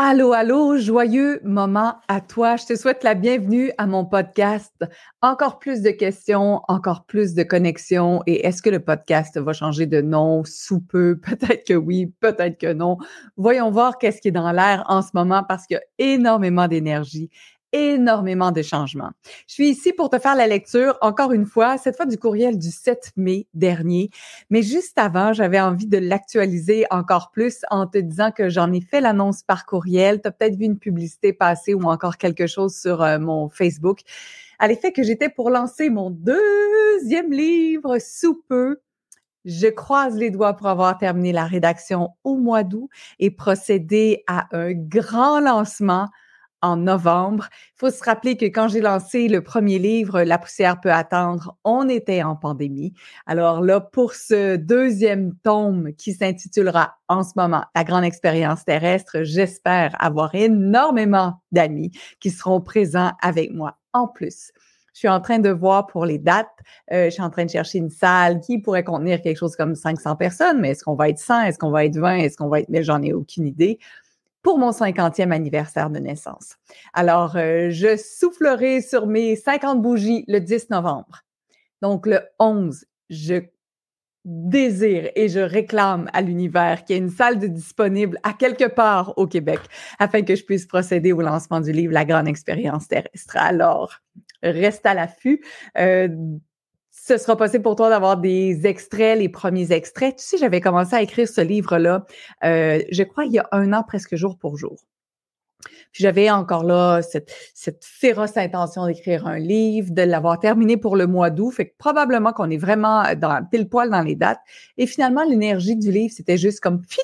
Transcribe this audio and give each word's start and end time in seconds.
Allô, 0.00 0.32
allô, 0.32 0.78
joyeux 0.78 1.40
moment 1.42 1.96
à 2.06 2.20
toi. 2.20 2.54
Je 2.54 2.66
te 2.66 2.76
souhaite 2.76 3.02
la 3.02 3.14
bienvenue 3.14 3.72
à 3.78 3.88
mon 3.88 4.04
podcast. 4.04 4.72
Encore 5.22 5.58
plus 5.58 5.82
de 5.82 5.90
questions, 5.90 6.60
encore 6.68 7.04
plus 7.04 7.34
de 7.34 7.42
connexions. 7.42 8.22
Et 8.28 8.46
est-ce 8.46 8.62
que 8.62 8.70
le 8.70 8.78
podcast 8.78 9.36
va 9.40 9.52
changer 9.52 9.86
de 9.86 10.00
nom? 10.00 10.44
Sous 10.44 10.78
peu? 10.80 11.18
Peut-être 11.26 11.66
que 11.66 11.74
oui, 11.74 12.14
peut-être 12.20 12.58
que 12.58 12.72
non. 12.72 12.96
Voyons 13.36 13.72
voir 13.72 13.98
qu'est-ce 13.98 14.20
qui 14.20 14.28
est 14.28 14.30
dans 14.30 14.52
l'air 14.52 14.84
en 14.86 15.02
ce 15.02 15.08
moment 15.14 15.42
parce 15.42 15.66
qu'il 15.66 15.74
y 15.74 15.80
a 15.80 16.12
énormément 16.14 16.68
d'énergie 16.68 17.28
énormément 17.72 18.50
de 18.50 18.62
changements. 18.62 19.10
Je 19.46 19.54
suis 19.54 19.68
ici 19.68 19.92
pour 19.92 20.10
te 20.10 20.18
faire 20.18 20.34
la 20.34 20.46
lecture, 20.46 20.96
encore 21.00 21.32
une 21.32 21.46
fois, 21.46 21.78
cette 21.78 21.96
fois 21.96 22.06
du 22.06 22.18
courriel 22.18 22.58
du 22.58 22.70
7 22.70 23.12
mai 23.16 23.46
dernier. 23.54 24.10
Mais 24.50 24.62
juste 24.62 24.98
avant, 24.98 25.32
j'avais 25.32 25.60
envie 25.60 25.86
de 25.86 25.98
l'actualiser 25.98 26.86
encore 26.90 27.30
plus 27.30 27.62
en 27.70 27.86
te 27.86 27.98
disant 27.98 28.30
que 28.30 28.48
j'en 28.48 28.72
ai 28.72 28.80
fait 28.80 29.00
l'annonce 29.00 29.42
par 29.42 29.66
courriel. 29.66 30.20
Tu 30.20 30.28
as 30.28 30.32
peut-être 30.32 30.56
vu 30.56 30.64
une 30.64 30.78
publicité 30.78 31.32
passer 31.32 31.74
ou 31.74 31.82
encore 31.82 32.16
quelque 32.16 32.46
chose 32.46 32.74
sur 32.74 33.02
euh, 33.02 33.18
mon 33.18 33.48
Facebook 33.48 34.00
à 34.58 34.66
l'effet 34.66 34.92
que 34.92 35.02
j'étais 35.02 35.28
pour 35.28 35.50
lancer 35.50 35.88
mon 35.90 36.10
deuxième 36.10 37.32
livre 37.32 37.98
sous 37.98 38.42
peu. 38.48 38.80
Je 39.44 39.68
croise 39.68 40.16
les 40.16 40.30
doigts 40.30 40.54
pour 40.54 40.66
avoir 40.66 40.98
terminé 40.98 41.32
la 41.32 41.44
rédaction 41.44 42.10
au 42.24 42.36
mois 42.36 42.64
d'août 42.64 42.90
et 43.18 43.30
procéder 43.30 44.24
à 44.26 44.48
un 44.52 44.72
grand 44.72 45.40
lancement 45.40 46.08
en 46.62 46.76
novembre. 46.76 47.48
Il 47.74 47.78
faut 47.78 47.90
se 47.90 48.02
rappeler 48.02 48.36
que 48.36 48.46
quand 48.46 48.68
j'ai 48.68 48.80
lancé 48.80 49.28
le 49.28 49.42
premier 49.42 49.78
livre, 49.78 50.22
La 50.22 50.38
poussière 50.38 50.80
peut 50.80 50.92
attendre, 50.92 51.56
on 51.64 51.88
était 51.88 52.22
en 52.22 52.36
pandémie. 52.36 52.94
Alors 53.26 53.60
là, 53.60 53.80
pour 53.80 54.14
ce 54.14 54.56
deuxième 54.56 55.34
tome 55.36 55.92
qui 55.94 56.12
s'intitulera 56.12 56.96
en 57.08 57.22
ce 57.22 57.32
moment 57.36 57.64
La 57.74 57.84
grande 57.84 58.04
expérience 58.04 58.64
terrestre, 58.64 59.22
j'espère 59.22 59.94
avoir 59.98 60.34
énormément 60.34 61.40
d'amis 61.52 61.92
qui 62.20 62.30
seront 62.30 62.60
présents 62.60 63.12
avec 63.22 63.52
moi 63.52 63.76
en 63.92 64.08
plus. 64.08 64.52
Je 64.98 65.02
suis 65.02 65.08
en 65.08 65.20
train 65.20 65.38
de 65.38 65.50
voir 65.50 65.86
pour 65.86 66.06
les 66.06 66.18
dates. 66.18 66.48
Euh, 66.90 67.04
je 67.04 67.10
suis 67.10 67.22
en 67.22 67.30
train 67.30 67.44
de 67.44 67.50
chercher 67.50 67.78
une 67.78 67.88
salle 67.88 68.40
qui 68.40 68.58
pourrait 68.58 68.82
contenir 68.82 69.22
quelque 69.22 69.36
chose 69.36 69.54
comme 69.54 69.76
500 69.76 70.16
personnes, 70.16 70.60
mais 70.60 70.70
est-ce 70.70 70.82
qu'on 70.82 70.96
va 70.96 71.08
être 71.08 71.20
100? 71.20 71.42
Est-ce 71.42 71.58
qu'on 71.58 71.70
va 71.70 71.84
être 71.84 71.96
20? 71.96 72.16
Est-ce 72.16 72.36
qu'on 72.36 72.48
va 72.48 72.58
être... 72.58 72.68
Mais 72.68 72.82
j'en 72.82 73.00
ai 73.02 73.12
aucune 73.12 73.46
idée 73.46 73.78
pour 74.42 74.58
mon 74.58 74.70
50e 74.70 75.32
anniversaire 75.32 75.90
de 75.90 75.98
naissance. 75.98 76.56
Alors, 76.94 77.36
euh, 77.36 77.70
je 77.70 77.96
soufflerai 77.96 78.80
sur 78.80 79.06
mes 79.06 79.36
50 79.36 79.82
bougies 79.82 80.24
le 80.28 80.40
10 80.40 80.70
novembre. 80.70 81.22
Donc, 81.82 82.06
le 82.06 82.20
11, 82.38 82.84
je 83.10 83.42
désire 84.24 85.10
et 85.14 85.28
je 85.28 85.40
réclame 85.40 86.10
à 86.12 86.20
l'univers 86.20 86.84
qu'il 86.84 86.96
y 86.96 86.98
ait 86.98 87.02
une 87.02 87.10
salle 87.10 87.38
de 87.38 87.46
disponible 87.46 88.18
à 88.22 88.32
quelque 88.34 88.68
part 88.68 89.14
au 89.16 89.26
Québec 89.26 89.60
afin 89.98 90.22
que 90.22 90.34
je 90.34 90.44
puisse 90.44 90.66
procéder 90.66 91.12
au 91.12 91.22
lancement 91.22 91.60
du 91.60 91.72
livre 91.72 91.94
La 91.94 92.04
grande 92.04 92.28
expérience 92.28 92.88
terrestre. 92.88 93.36
Alors, 93.36 94.00
reste 94.42 94.84
à 94.84 94.94
l'affût. 94.94 95.42
Euh, 95.78 96.08
ce 97.08 97.16
sera 97.16 97.36
possible 97.36 97.62
pour 97.62 97.74
toi 97.74 97.88
d'avoir 97.88 98.18
des 98.18 98.66
extraits, 98.66 99.18
les 99.18 99.30
premiers 99.30 99.72
extraits. 99.72 100.16
Tu 100.16 100.24
sais, 100.24 100.36
j'avais 100.36 100.60
commencé 100.60 100.94
à 100.94 101.00
écrire 101.00 101.26
ce 101.26 101.40
livre-là, 101.40 102.04
euh, 102.44 102.82
je 102.90 103.02
crois, 103.02 103.24
il 103.24 103.32
y 103.32 103.38
a 103.38 103.48
un 103.50 103.72
an, 103.72 103.82
presque 103.82 104.14
jour 104.14 104.36
pour 104.36 104.58
jour. 104.58 104.76
Puis 105.92 106.02
j'avais 106.02 106.30
encore 106.30 106.64
là 106.64 107.00
cette, 107.00 107.32
cette 107.54 107.82
féroce 107.82 108.36
intention 108.36 108.86
d'écrire 108.86 109.26
un 109.26 109.38
livre, 109.38 109.90
de 109.90 110.02
l'avoir 110.02 110.38
terminé 110.38 110.76
pour 110.76 110.96
le 110.96 111.06
mois 111.06 111.30
d'août. 111.30 111.50
Fait 111.50 111.70
que 111.70 111.74
probablement 111.78 112.34
qu'on 112.34 112.50
est 112.50 112.58
vraiment 112.58 113.02
dans 113.14 113.42
pile 113.50 113.70
poil 113.70 113.88
dans 113.88 114.02
les 114.02 114.14
dates. 114.14 114.40
Et 114.76 114.86
finalement, 114.86 115.24
l'énergie 115.24 115.76
du 115.76 115.90
livre, 115.90 116.12
c'était 116.14 116.36
juste 116.36 116.60
comme 116.60 116.82
fit, 116.86 117.00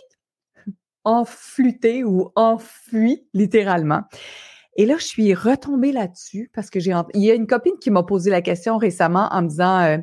enflûté 1.04 2.04
ou 2.04 2.30
enfui, 2.36 3.26
littéralement. 3.32 4.02
Et 4.76 4.86
là, 4.86 4.96
je 4.98 5.04
suis 5.04 5.34
retombée 5.34 5.92
là-dessus 5.92 6.50
parce 6.52 6.70
que 6.70 6.80
j'ai 6.80 6.94
il 7.14 7.22
y 7.22 7.30
a 7.30 7.34
une 7.34 7.46
copine 7.46 7.78
qui 7.80 7.90
m'a 7.90 8.02
posé 8.02 8.30
la 8.30 8.42
question 8.42 8.76
récemment 8.76 9.28
en 9.30 9.42
me 9.42 9.48
disant 9.48 9.80
euh, 9.80 9.98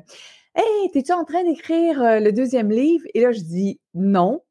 Hey, 0.56 0.90
es-tu 0.94 1.12
en 1.14 1.24
train 1.24 1.44
d'écrire 1.44 2.02
euh, 2.02 2.20
le 2.20 2.32
deuxième 2.32 2.72
livre? 2.72 3.06
Et 3.14 3.22
là, 3.22 3.32
je 3.32 3.40
dis 3.40 3.80
non. 3.94 4.42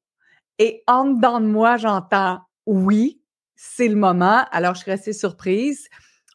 Et 0.58 0.82
en 0.86 1.06
dedans 1.06 1.40
de 1.40 1.46
moi, 1.46 1.76
j'entends 1.76 2.40
oui, 2.66 3.20
c'est 3.56 3.88
le 3.88 3.96
moment. 3.96 4.44
Alors, 4.52 4.74
je 4.74 4.82
suis 4.82 4.90
restée 4.90 5.12
surprise 5.12 5.88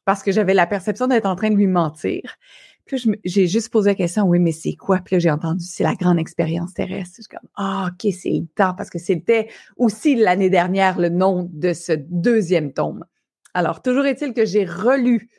parce 0.06 0.22
que 0.22 0.32
j'avais 0.32 0.54
la 0.54 0.68
perception 0.68 1.08
d'être 1.08 1.26
en 1.26 1.36
train 1.36 1.50
de 1.50 1.56
lui 1.56 1.68
mentir. 1.68 2.22
Puis 2.86 3.04
j'ai 3.24 3.48
juste 3.48 3.70
posé 3.70 3.90
la 3.92 3.96
question, 3.96 4.26
oui, 4.26 4.38
mais 4.38 4.52
c'est 4.52 4.76
quoi? 4.76 5.00
Puis 5.04 5.16
là, 5.16 5.20
j'ai 5.20 5.32
entendu, 5.32 5.64
c'est 5.64 5.84
la 5.84 5.96
grande 5.96 6.20
expérience 6.20 6.74
terrestre. 6.76 7.16
Je 7.18 7.22
suis 7.24 7.30
comme, 7.30 7.50
ah, 7.56 7.90
OK, 7.90 8.12
c'est 8.14 8.30
le 8.30 8.46
temps, 8.56 8.76
parce 8.76 8.92
que 8.92 9.00
c'était 9.00 9.50
aussi 9.78 10.16
l'année 10.16 10.52
dernière 10.52 11.00
le 11.00 11.09
nom 11.09 11.50
de 11.52 11.74
ce 11.74 11.94
deuxième 11.94 12.74
tome. 12.74 13.04
Alors, 13.56 13.82
toujours 13.82 14.06
est-il 14.06 14.34
que 14.34 14.46
j'ai 14.46 14.66
relu 14.66 15.30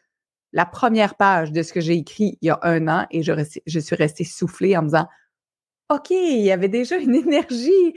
la 0.54 0.65
première 0.65 1.16
page 1.16 1.53
de 1.53 1.62
ce 1.62 1.71
que 1.71 1.82
j'ai 1.82 1.93
écrit 1.93 2.38
il 2.41 2.47
y 2.47 2.50
a 2.50 2.59
un 2.62 2.88
an 2.88 3.06
et 3.10 3.22
je, 3.22 3.78
suis 3.78 3.94
restée 3.94 4.25
soufflée 4.25 4.75
en 4.75 4.81
me 4.81 4.87
disant 4.87 5.06
OK, 5.91 6.10
il 6.10 6.41
y 6.41 6.50
avait 6.50 6.71
déjà 6.71 6.97
une 6.97 7.15
énergie 7.26 7.94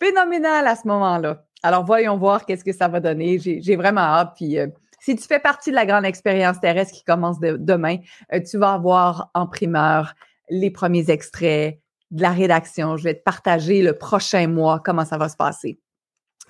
phénoménale 0.00 0.66
à 0.66 0.74
ce 0.74 0.88
moment-là. 0.88 1.44
Alors, 1.62 1.84
voyons 1.84 2.18
voir 2.18 2.46
qu'est-ce 2.46 2.64
que 2.64 2.72
ça 2.72 2.88
va 2.88 2.98
donner. 2.98 3.38
J'ai 3.38 3.76
vraiment 3.76 4.00
hâte. 4.00 4.32
Puis, 4.34 4.58
euh, 4.58 4.66
si 4.98 5.14
tu 5.14 5.22
fais 5.22 5.38
partie 5.38 5.70
de 5.70 5.76
la 5.76 5.86
grande 5.86 6.04
expérience 6.04 6.60
terrestre 6.60 6.94
qui 6.94 7.04
commence 7.04 7.38
demain, 7.38 7.98
euh, 8.32 8.40
tu 8.40 8.58
vas 8.58 8.72
avoir 8.72 9.30
en 9.34 9.46
primeur 9.46 10.14
les 10.50 10.72
premiers 10.72 11.10
extraits 11.10 11.78
de 12.10 12.22
la 12.22 12.30
rédaction. 12.30 12.96
Je 12.96 13.04
vais 13.04 13.14
te 13.14 13.22
partager 13.22 13.82
le 13.82 13.96
prochain 13.96 14.48
mois 14.48 14.80
comment 14.84 15.04
ça 15.04 15.16
va 15.16 15.28
se 15.28 15.36
passer. 15.36 15.78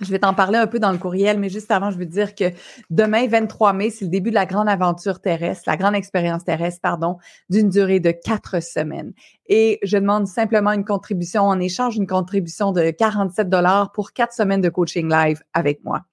Je 0.01 0.11
vais 0.11 0.19
t'en 0.19 0.35
parler 0.35 0.59
un 0.59 0.67
peu 0.67 0.79
dans 0.79 0.93
le 0.93 0.99
courriel, 0.99 1.39
mais 1.39 1.49
juste 1.49 1.71
avant, 1.71 1.91
je 1.91 1.99
veux 1.99 2.07
dire 2.07 2.35
que 2.35 2.45
demain, 2.91 3.27
23 3.27 3.73
mai, 3.73 3.91
c'est 3.91 4.05
le 4.05 4.11
début 4.11 4.31
de 4.31 4.35
la 4.35 4.47
grande 4.47 4.69
aventure 4.69 5.21
terrestre, 5.21 5.65
la 5.67 5.77
grande 5.77 5.95
expérience 5.95 6.45
terrestre, 6.45 6.81
pardon, 6.81 7.19
d'une 7.51 7.69
durée 7.69 8.01
de 8.01 8.11
quatre 8.11 8.63
semaines. 8.63 9.13
Et 9.47 9.79
je 9.83 9.99
demande 9.99 10.27
simplement 10.27 10.73
une 10.73 10.85
contribution 10.85 11.43
en 11.43 11.59
échange, 11.59 11.97
une 11.97 12.07
contribution 12.07 12.73
de 12.73 12.91
47 12.91 13.49
dollars 13.49 13.93
pour 13.93 14.13
quatre 14.13 14.33
semaines 14.33 14.61
de 14.61 14.69
coaching 14.69 15.11
live 15.11 15.43
avec 15.53 15.85
moi. 15.85 16.05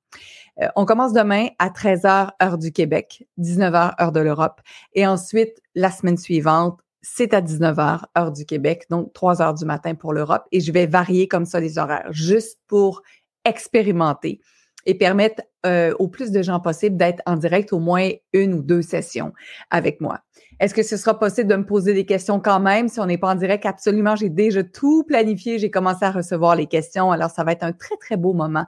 Euh, 0.62 0.68
on 0.76 0.86
commence 0.86 1.14
demain 1.14 1.48
à 1.60 1.70
13h 1.70 2.32
heure 2.42 2.58
du 2.58 2.72
Québec, 2.72 3.28
19h 3.40 4.02
heure 4.02 4.12
de 4.12 4.20
l'Europe. 4.20 4.62
Et 4.94 5.06
ensuite, 5.06 5.62
la 5.76 5.92
semaine 5.92 6.18
suivante, 6.18 6.80
c'est 7.02 7.34
à 7.34 7.42
19h 7.42 8.02
heure 8.18 8.32
du 8.32 8.46
Québec, 8.46 8.86
donc 8.90 9.14
3 9.14 9.42
heures 9.42 9.54
du 9.54 9.66
matin 9.66 9.94
pour 9.94 10.12
l'Europe. 10.12 10.46
Et 10.52 10.60
je 10.60 10.72
vais 10.72 10.88
varier 10.88 11.28
comme 11.28 11.46
ça 11.46 11.60
les 11.60 11.78
horaires, 11.78 12.08
juste 12.12 12.60
pour 12.68 13.04
expérimenter 13.46 14.42
et 14.86 14.96
permettre 14.96 15.42
euh, 15.66 15.94
au 15.98 16.08
plus 16.08 16.32
de 16.32 16.42
gens 16.42 16.60
possible 16.60 16.98
d'être 16.98 17.22
en 17.26 17.38
direct 17.38 17.74
au 17.74 17.80
moins 17.80 18.10
une 18.34 18.54
ou 18.54 18.62
deux 18.62 18.82
sessions 18.82 19.34
avec 19.72 20.00
moi. 20.00 20.20
Est-ce 20.60 20.74
que 20.74 20.84
ce 20.84 20.96
sera 20.96 21.18
possible 21.18 21.50
de 21.50 21.56
me 21.56 21.66
poser 21.66 21.94
des 21.94 22.06
questions 22.06 22.40
quand 22.40 22.60
même? 22.60 22.88
Si 22.88 23.00
on 23.00 23.06
n'est 23.06 23.18
pas 23.18 23.32
en 23.32 23.36
direct? 23.36 23.66
Absolument, 23.66 24.16
j'ai 24.16 24.30
déjà 24.30 24.64
tout 24.64 25.04
planifié, 25.04 25.60
j'ai 25.60 25.72
commencé 25.72 26.06
à 26.06 26.12
recevoir 26.12 26.56
les 26.56 26.68
questions, 26.68 27.12
alors 27.12 27.30
ça 27.30 27.44
va 27.44 27.52
être 27.52 27.64
un 27.64 27.74
très, 27.74 27.98
très 27.98 28.16
beau 28.16 28.34
moment 28.34 28.66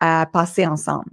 à 0.00 0.26
passer 0.32 0.66
ensemble. 0.66 1.10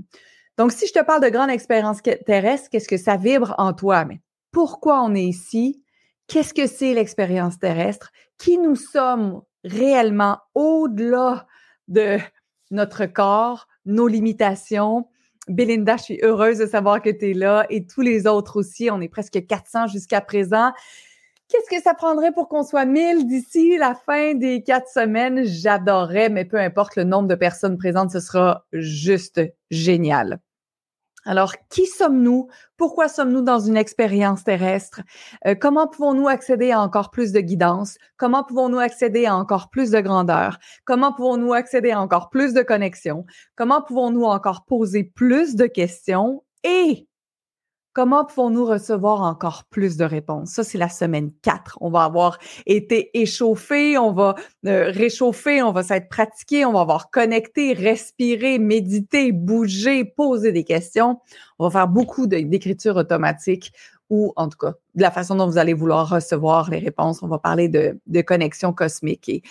Donc, 0.57 0.71
si 0.71 0.87
je 0.87 0.93
te 0.93 1.03
parle 1.03 1.21
de 1.21 1.29
grande 1.29 1.49
expérience 1.49 2.01
terrestre, 2.25 2.69
qu'est-ce 2.69 2.87
que 2.87 2.97
ça 2.97 3.17
vibre 3.17 3.55
en 3.57 3.73
toi? 3.73 4.05
Mais 4.05 4.21
pourquoi 4.51 5.01
on 5.01 5.13
est 5.15 5.25
ici? 5.25 5.83
Qu'est-ce 6.27 6.53
que 6.53 6.67
c'est 6.67 6.93
l'expérience 6.93 7.59
terrestre? 7.59 8.11
Qui 8.37 8.57
nous 8.57 8.75
sommes 8.75 9.41
réellement 9.65 10.37
au-delà 10.53 11.45
de 11.87 12.19
notre 12.75 13.05
corps, 13.05 13.67
nos 13.85 14.07
limitations. 14.07 15.07
Belinda, 15.47 15.97
je 15.97 16.03
suis 16.03 16.19
heureuse 16.23 16.59
de 16.59 16.65
savoir 16.65 17.01
que 17.01 17.09
tu 17.09 17.31
es 17.31 17.33
là 17.33 17.65
et 17.69 17.85
tous 17.85 18.01
les 18.01 18.27
autres 18.27 18.57
aussi. 18.59 18.89
On 18.91 19.01
est 19.01 19.09
presque 19.09 19.45
400 19.45 19.87
jusqu'à 19.87 20.21
présent. 20.21 20.71
Qu'est-ce 21.47 21.69
que 21.69 21.81
ça 21.81 21.93
prendrait 21.93 22.31
pour 22.31 22.49
qu'on 22.49 22.63
soit 22.63 22.85
1000 22.85 23.27
d'ici 23.27 23.77
la 23.77 23.93
fin 23.93 24.33
des 24.33 24.63
quatre 24.63 24.87
semaines? 24.89 25.43
J'adorerais, 25.45 26.29
mais 26.29 26.45
peu 26.45 26.57
importe 26.57 26.95
le 26.95 27.03
nombre 27.03 27.27
de 27.27 27.35
personnes 27.35 27.77
présentes, 27.77 28.11
ce 28.11 28.19
sera 28.19 28.65
juste 28.71 29.41
génial. 29.69 30.39
Alors, 31.25 31.53
qui 31.69 31.87
sommes-nous? 31.87 32.47
Pourquoi 32.77 33.07
sommes-nous 33.07 33.41
dans 33.41 33.59
une 33.59 33.77
expérience 33.77 34.43
terrestre? 34.43 35.01
Euh, 35.47 35.55
comment 35.59 35.87
pouvons-nous 35.87 36.27
accéder 36.27 36.71
à 36.71 36.79
encore 36.79 37.09
plus 37.09 37.31
de 37.31 37.39
guidance? 37.39 37.97
Comment 38.17 38.43
pouvons-nous 38.43 38.79
accéder 38.79 39.25
à 39.25 39.35
encore 39.35 39.71
plus 39.71 39.89
de 39.89 39.99
grandeur? 39.99 40.59
Comment 40.85 41.13
pouvons-nous 41.13 41.53
accéder 41.53 41.91
à 41.91 41.99
encore 41.99 42.29
plus 42.29 42.53
de 42.53 42.61
connexion? 42.61 43.25
Comment 43.55 43.81
pouvons-nous 43.81 44.25
encore 44.25 44.65
poser 44.65 45.03
plus 45.03 45.55
de 45.55 45.65
questions? 45.65 46.43
Et 46.63 47.07
Comment 47.95 48.25
pouvons-nous 48.25 48.65
recevoir 48.65 49.21
encore 49.21 49.63
plus 49.69 49.95
de 49.95 50.03
réponses? 50.03 50.49
Ça, 50.49 50.65
c'est 50.65 50.77
la 50.77 50.89
semaine 50.89 51.31
4. 51.43 51.77
On 51.79 51.89
va 51.89 52.03
avoir 52.03 52.39
été 52.65 53.17
échauffé, 53.17 53.97
on 53.97 54.11
va 54.11 54.35
euh, 54.65 54.91
réchauffer, 54.91 55.63
on 55.63 55.71
va 55.71 55.81
s'être 55.81 56.09
pratiqué, 56.09 56.65
on 56.65 56.73
va 56.73 56.81
avoir 56.81 57.09
connecté, 57.09 57.71
respiré, 57.71 58.59
médité, 58.59 59.31
bouger, 59.31 60.03
poser 60.03 60.51
des 60.51 60.65
questions. 60.65 61.21
On 61.57 61.69
va 61.69 61.71
faire 61.71 61.87
beaucoup 61.87 62.27
d'écriture 62.27 62.97
automatique 62.97 63.71
ou 64.09 64.33
en 64.35 64.49
tout 64.49 64.57
cas 64.57 64.73
de 64.95 65.01
la 65.01 65.09
façon 65.09 65.35
dont 65.35 65.47
vous 65.47 65.57
allez 65.57 65.73
vouloir 65.73 66.09
recevoir 66.09 66.69
les 66.69 66.79
réponses. 66.79 67.23
On 67.23 67.29
va 67.29 67.39
parler 67.39 67.69
de, 67.69 67.97
de 68.07 68.21
connexion 68.21 68.73
cosmique 68.73 69.29
et 69.29 69.41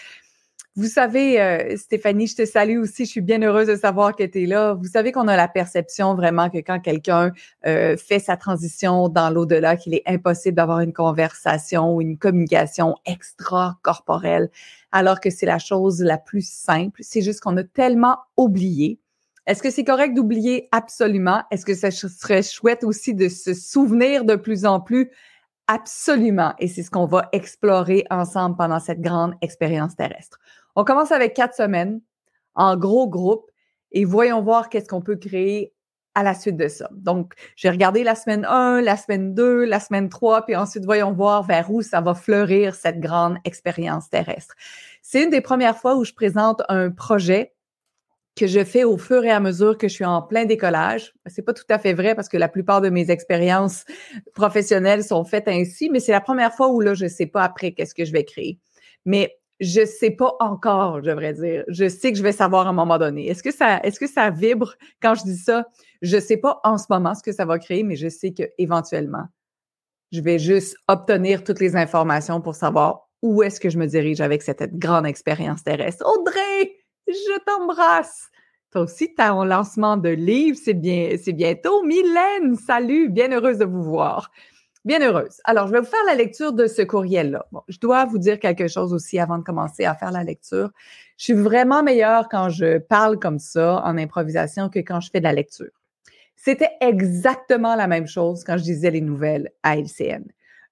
Vous 0.77 0.89
savez, 0.89 1.41
euh, 1.41 1.77
Stéphanie, 1.77 2.27
je 2.27 2.35
te 2.35 2.45
salue 2.45 2.79
aussi. 2.79 3.05
Je 3.05 3.11
suis 3.11 3.21
bien 3.21 3.41
heureuse 3.41 3.69
de 3.69 3.77
savoir 3.77 4.17
que 4.17 4.25
tu 4.25 4.43
es 4.43 4.47
là. 4.47 4.75
Vous 4.75 4.89
savez 4.89 5.13
qu'on 5.13 5.29
a 5.29 5.37
la 5.37 5.47
perception 5.47 6.17
vraiment 6.17 6.51
que 6.51 6.59
quand 6.59 6.81
quelqu'un 6.81 7.31
euh, 7.65 7.97
fait 7.97 8.19
sa 8.19 8.37
transition 8.37 9.09
dans 9.09 9.31
l'au-delà, 9.31 9.77
qu'il 9.77 9.95
est 9.95 10.03
impossible 10.05 10.57
d'avoir 10.57 10.81
une 10.81 10.93
conversation 10.93 11.95
ou 11.95 12.01
une 12.01 12.19
communication 12.19 12.97
extra-corporelle, 13.07 14.51
alors 14.91 15.21
que 15.21 15.31
c'est 15.31 15.47
la 15.47 15.61
chose 15.61 16.03
la 16.03 16.19
plus 16.19 16.45
simple. 16.45 17.01
C'est 17.05 17.23
juste 17.23 17.41
qu'on 17.41 17.57
a 17.57 17.63
tellement 17.63 18.19
oublié. 18.37 18.99
Est-ce 19.47 19.63
que 19.63 19.71
c'est 19.71 19.85
correct 19.85 20.15
d'oublier? 20.15 20.69
Absolument. 20.73 21.45
Est-ce 21.53 21.65
que 21.65 21.75
ça 21.75 21.93
serait 21.93 22.43
chouette 22.43 22.83
aussi 22.83 23.15
de 23.15 23.29
se 23.29 23.55
souvenir 23.55 24.25
de 24.25 24.35
plus 24.35 24.67
en 24.67 24.81
plus? 24.81 25.13
Absolument. 25.69 26.53
Et 26.59 26.67
c'est 26.67 26.83
ce 26.83 26.91
qu'on 26.91 27.07
va 27.07 27.29
explorer 27.33 28.05
ensemble 28.11 28.57
pendant 28.57 28.81
cette 28.81 29.01
grande 29.01 29.35
expérience 29.41 29.95
terrestre. 29.95 30.39
On 30.77 30.85
commence 30.85 31.13
avec 31.13 31.35
quatre 31.35 31.55
semaines 31.55 32.01
en 32.55 32.77
gros 32.77 33.09
groupe 33.09 33.51
et 33.93 34.05
voyons 34.05 34.43
voir 34.43 34.69
qu'est-ce 34.69 34.89
qu'on 34.89 35.03
peut 35.03 35.17
créer 35.17 35.73
à 36.15 36.23
la 36.23 36.35
suite 36.35 36.57
de 36.57 36.69
ça. 36.69 36.89
Donc, 36.93 37.35
j'ai 37.57 37.71
regardé 37.71 38.05
la 38.05 38.15
semaine 38.15 38.45
1, 38.45 38.83
la 38.83 38.97
semaine 38.97 39.35
2, 39.35 39.65
la 39.65 39.81
semaine 39.81 40.09
3, 40.09 40.43
puis 40.43 40.55
ensuite, 40.55 40.85
voyons 40.85 41.13
voir 41.13 41.43
vers 41.43 41.71
où 41.73 41.83
ça 41.83 42.01
va 42.01 42.15
fleurir 42.15 42.75
cette 42.75 43.01
grande 43.01 43.37
expérience 43.45 44.09
terrestre. 44.11 44.55
C'est 45.03 45.25
une 45.25 45.31
des 45.31 45.41
premières 45.41 45.77
fois 45.77 45.97
où 45.97 46.05
je 46.05 46.13
présente 46.13 46.63
un 46.69 46.91
projet 46.91 47.53
que 48.37 48.47
je 48.47 48.65
fais 48.65 48.85
au 48.85 48.97
fur 48.97 49.25
et 49.25 49.31
à 49.31 49.39
mesure 49.39 49.79
que 49.79 49.87
je 49.87 49.95
suis 49.95 50.05
en 50.05 50.23
plein 50.23 50.45
décollage. 50.45 51.15
C'est 51.27 51.43
pas 51.43 51.53
tout 51.53 51.65
à 51.69 51.79
fait 51.79 51.95
vrai 51.95 52.15
parce 52.15 52.29
que 52.29 52.37
la 52.37 52.49
plupart 52.49 52.81
de 52.81 52.91
mes 52.91 53.11
expériences 53.11 53.85
professionnelles 54.35 55.05
sont 55.05 55.25
faites 55.25 55.47
ainsi, 55.47 55.89
mais 55.89 56.01
c'est 56.01 56.13
la 56.13 56.21
première 56.21 56.53
fois 56.53 56.69
où 56.69 56.81
là, 56.81 56.95
je 56.95 57.07
sais 57.07 57.27
pas 57.27 57.43
après 57.43 57.73
qu'est-ce 57.73 57.95
que 57.95 58.05
je 58.05 58.13
vais 58.13 58.25
créer. 58.25 58.59
Mais 59.05 59.37
je 59.61 59.85
sais 59.85 60.11
pas 60.11 60.35
encore, 60.41 61.01
je 61.03 61.11
devrais 61.11 61.33
dire. 61.33 61.65
Je 61.69 61.89
sais 61.89 62.13
que 62.13 62.19
je 62.19 62.23
vais 62.23 62.33
savoir 62.33 62.67
à 62.67 62.71
un 62.71 62.75
moment 62.75 62.99
donné. 62.99 63.29
Est-ce 63.29 63.43
que 63.43 63.53
ça, 63.53 63.79
est-ce 63.83 64.01
que 64.01 64.07
ça 64.07 64.31
vibre 64.31 64.75
quand 65.01 65.15
je 65.15 65.23
dis 65.23 65.37
ça? 65.37 65.67
Je 66.03 66.19
sais 66.19 66.37
pas 66.37 66.61
en 66.65 66.79
ce 66.79 66.87
moment 66.91 67.15
ce 67.15 67.23
que 67.23 67.33
ça 67.33 67.45
va 67.45 67.59
créer, 67.59 67.83
mais 67.83 67.97
je 67.97 68.09
sais 68.09 68.33
que 68.33 68.45
éventuellement, 68.59 69.25
je 70.13 70.21
vais 70.21 70.39
juste 70.39 70.77
obtenir 70.89 71.45
toutes 71.45 71.61
les 71.61 71.77
informations 71.77 72.41
pour 72.41 72.55
savoir 72.55 73.09
où 73.23 73.43
est-ce 73.43 73.59
que 73.61 73.71
je 73.71 73.79
me 73.79 73.87
dirige 73.87 74.21
avec 74.21 74.43
cette 74.43 74.77
grande 74.77 75.07
expérience 75.07 75.65
terrestre. 75.65 76.05
Audrey, 76.07 76.77
je 77.09 77.39
t'embrasse. 77.47 78.29
Toi 78.71 78.83
aussi, 78.83 79.15
tu 79.15 79.23
as 79.23 79.33
un 79.33 79.45
lancement 79.45 79.97
de 79.97 80.09
livre, 80.09 80.59
c'est 80.63 80.75
bien, 80.75 81.17
c'est 81.23 81.33
bientôt. 81.33 81.83
Mylène, 81.85 82.57
salut, 82.57 83.09
bien 83.09 83.31
heureuse 83.33 83.59
de 83.59 83.65
vous 83.65 83.83
voir. 83.83 84.31
Bien 84.85 85.01
heureuse. 85.01 85.41
Alors, 85.45 85.67
je 85.67 85.73
vais 85.73 85.81
vous 85.81 85.87
faire 85.87 86.05
la 86.07 86.15
lecture 86.15 86.53
de 86.53 86.67
ce 86.67 86.83
courriel-là. 86.83 87.47
Bon, 87.53 87.63
je 87.69 87.79
dois 87.79 88.05
vous 88.05 88.19
dire 88.19 88.39
quelque 88.39 88.69
chose 88.69 88.93
aussi 88.93 89.19
avant 89.19 89.39
de 89.39 89.43
commencer 89.43 89.87
à 89.87 89.95
faire 89.95 90.13
la 90.13 90.25
lecture. 90.25 90.71
Je 91.17 91.25
suis 91.25 91.33
vraiment 91.33 91.83
meilleure 91.83 92.29
quand 92.29 92.51
je 92.51 92.77
parle 92.79 93.19
comme 93.19 93.39
ça 93.39 93.83
en 93.83 93.97
improvisation 93.97 94.69
que 94.69 94.81
quand 94.81 95.01
je 95.01 95.11
fais 95.11 95.21
de 95.21 95.25
la 95.25 95.33
lecture. 95.33 95.71
C'était 96.37 96.73
exactement 96.83 97.77
la 97.77 97.87
même 97.87 98.07
chose 98.07 98.45
quand 98.45 98.59
je 98.59 98.63
disais 98.65 98.91
les 98.91 99.01
nouvelles 99.01 99.51
à 99.63 99.79
LCN. 99.79 100.25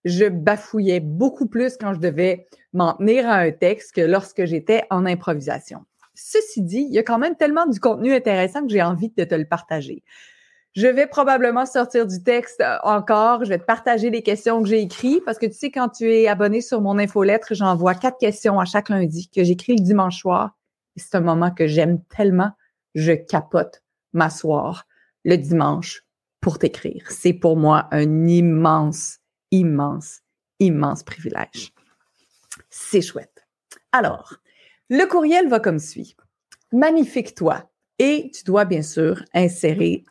Je 0.05 0.26
bafouillais 0.26 1.00
beaucoup 1.00 1.47
plus 1.47 1.79
quand 1.79 1.94
je 1.94 2.00
devais 2.00 2.47
m'en 2.75 2.93
tenir 2.94 3.26
à 3.26 3.37
un 3.37 3.50
texte 3.50 3.94
que 3.94 4.03
lorsque 4.03 4.44
j'étais 4.44 4.82
en 4.91 5.06
improvisation. 5.06 5.87
Ceci 6.15 6.61
dit, 6.61 6.87
il 6.87 6.93
y 6.93 6.99
a 6.99 7.03
quand 7.03 7.19
même 7.19 7.37
tellement 7.37 7.65
du 7.65 7.81
contenu 7.81 8.12
intéressant 8.12 8.61
que 8.61 8.73
j'ai 8.73 8.82
envie 8.82 9.08
de 9.17 9.25
te 9.25 9.35
le 9.35 9.47
partager. 9.47 10.03
Je 10.75 10.87
vais 10.87 11.07
probablement 11.07 11.67
sortir 11.67 12.07
du 12.07 12.23
texte 12.23 12.61
euh, 12.63 12.79
encore. 12.83 13.45
Je 13.45 13.51
vais 13.51 13.59
te 13.59 13.65
partager 13.65 14.09
les 14.09 14.23
questions 14.23 14.63
que 14.63 14.69
j'ai 14.69 14.81
écrites 14.81 15.23
parce 15.25 15.39
que 15.39 15.47
tu 15.47 15.53
sais, 15.53 15.71
quand 15.71 15.91
tu 15.91 16.11
es 16.11 16.29
abonné 16.29 16.63
sur 16.63 16.81
mon 16.81 16.99
infolettre, 16.99 17.55
j'envoie 17.55 17.95
quatre 17.95 18.19
questions 18.19 18.59
à 18.59 18.65
chaque 18.65 18.89
lundi 18.89 19.29
que 19.29 19.45
j'écris 19.45 19.77
le 19.77 19.83
dimanche 19.83 20.21
soir. 20.21 20.57
C'est 20.97 21.15
un 21.15 21.21
moment 21.21 21.51
que 21.51 21.67
j'aime 21.67 22.03
tellement. 22.05 22.53
Je 22.95 23.13
capote 23.13 23.83
m'asseoir 24.15 24.87
le 25.25 25.37
dimanche 25.37 26.05
pour 26.41 26.59
t'écrire. 26.59 27.07
C'est 27.11 27.35
pour 27.35 27.57
moi 27.57 27.89
un 27.91 28.27
immense, 28.27 29.19
immense, 29.51 30.21
immense 30.59 31.03
privilège. 31.03 31.73
C'est 32.71 33.03
chouette. 33.03 33.47
Alors, 33.93 34.37
le 34.89 35.05
courriel 35.07 35.49
va 35.49 35.61
comme 35.61 35.79
suit. 35.79 36.17
Magnifique 36.73 37.35
toi. 37.35 37.71
Et 37.99 38.31
tu 38.35 38.45
dois 38.45 38.65
bien 38.65 38.83
sûr 38.83 39.23
insérer 39.35 40.05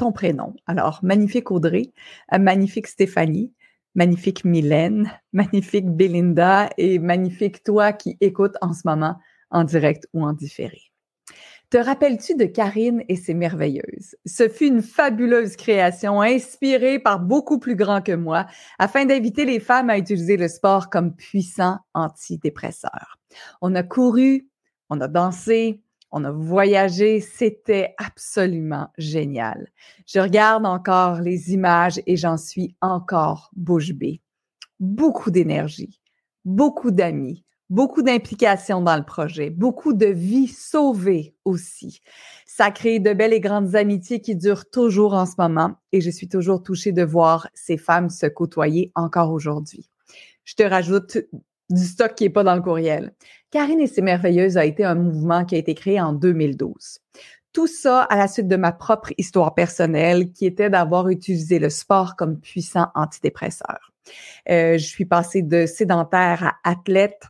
ton 0.00 0.12
prénom. 0.12 0.54
Alors, 0.66 1.00
magnifique 1.02 1.50
Audrey, 1.50 1.92
euh, 2.32 2.38
magnifique 2.38 2.86
Stéphanie, 2.86 3.52
magnifique 3.94 4.46
Mylène, 4.46 5.12
magnifique 5.34 5.90
Belinda 5.90 6.70
et 6.78 6.98
magnifique 6.98 7.62
toi 7.62 7.92
qui 7.92 8.16
écoutes 8.22 8.56
en 8.62 8.72
ce 8.72 8.80
moment 8.86 9.16
en 9.50 9.64
direct 9.64 10.08
ou 10.14 10.24
en 10.24 10.32
différé. 10.32 10.80
Te 11.68 11.76
rappelles-tu 11.76 12.34
de 12.34 12.46
Karine 12.46 13.04
et 13.08 13.16
ses 13.16 13.34
merveilleuses? 13.34 14.16
Ce 14.24 14.48
fut 14.48 14.68
une 14.68 14.82
fabuleuse 14.82 15.54
création 15.54 16.22
inspirée 16.22 16.98
par 16.98 17.20
beaucoup 17.20 17.58
plus 17.58 17.76
grand 17.76 18.00
que 18.00 18.12
moi 18.12 18.46
afin 18.78 19.04
d'inviter 19.04 19.44
les 19.44 19.60
femmes 19.60 19.90
à 19.90 19.98
utiliser 19.98 20.38
le 20.38 20.48
sport 20.48 20.88
comme 20.88 21.14
puissant 21.14 21.78
antidépresseur. 21.92 23.18
On 23.60 23.74
a 23.74 23.82
couru, 23.82 24.48
on 24.88 25.00
a 25.00 25.08
dansé, 25.08 25.82
on 26.12 26.24
a 26.24 26.30
voyagé, 26.30 27.20
c'était 27.20 27.94
absolument 27.98 28.88
génial. 28.98 29.68
Je 30.06 30.20
regarde 30.20 30.66
encore 30.66 31.20
les 31.20 31.52
images 31.52 32.00
et 32.06 32.16
j'en 32.16 32.36
suis 32.36 32.74
encore 32.80 33.50
bouche 33.54 33.92
bée. 33.92 34.20
Beaucoup 34.80 35.30
d'énergie, 35.30 36.00
beaucoup 36.44 36.90
d'amis, 36.90 37.44
beaucoup 37.68 38.02
d'implications 38.02 38.82
dans 38.82 38.96
le 38.96 39.04
projet, 39.04 39.50
beaucoup 39.50 39.92
de 39.92 40.06
vies 40.06 40.48
sauvées 40.48 41.34
aussi. 41.44 42.00
Ça 42.44 42.70
crée 42.70 42.98
de 42.98 43.12
belles 43.12 43.32
et 43.32 43.40
grandes 43.40 43.76
amitiés 43.76 44.20
qui 44.20 44.34
durent 44.34 44.68
toujours 44.68 45.14
en 45.14 45.26
ce 45.26 45.34
moment 45.38 45.76
et 45.92 46.00
je 46.00 46.10
suis 46.10 46.28
toujours 46.28 46.62
touchée 46.62 46.92
de 46.92 47.04
voir 47.04 47.48
ces 47.54 47.76
femmes 47.76 48.10
se 48.10 48.26
côtoyer 48.26 48.90
encore 48.96 49.30
aujourd'hui. 49.30 49.88
Je 50.44 50.54
te 50.54 50.62
rajoute 50.64 51.18
du 51.70 51.84
stock 51.84 52.16
qui 52.16 52.24
n'est 52.24 52.30
pas 52.30 52.42
dans 52.42 52.56
le 52.56 52.62
courriel. 52.62 53.14
Karine 53.50 53.80
et 53.80 53.86
ses 53.86 54.02
merveilleuses 54.02 54.56
a 54.56 54.64
été 54.64 54.84
un 54.84 54.94
mouvement 54.94 55.44
qui 55.44 55.56
a 55.56 55.58
été 55.58 55.74
créé 55.74 56.00
en 56.00 56.12
2012. 56.12 57.00
Tout 57.52 57.66
ça 57.66 58.02
à 58.02 58.16
la 58.16 58.28
suite 58.28 58.46
de 58.46 58.56
ma 58.56 58.70
propre 58.70 59.12
histoire 59.18 59.54
personnelle 59.54 60.32
qui 60.32 60.46
était 60.46 60.70
d'avoir 60.70 61.08
utilisé 61.08 61.58
le 61.58 61.68
sport 61.68 62.14
comme 62.14 62.38
puissant 62.38 62.86
antidépresseur. 62.94 63.92
Euh, 64.48 64.78
je 64.78 64.86
suis 64.86 65.04
passée 65.04 65.42
de 65.42 65.66
sédentaire 65.66 66.44
à 66.44 66.70
athlète. 66.70 67.24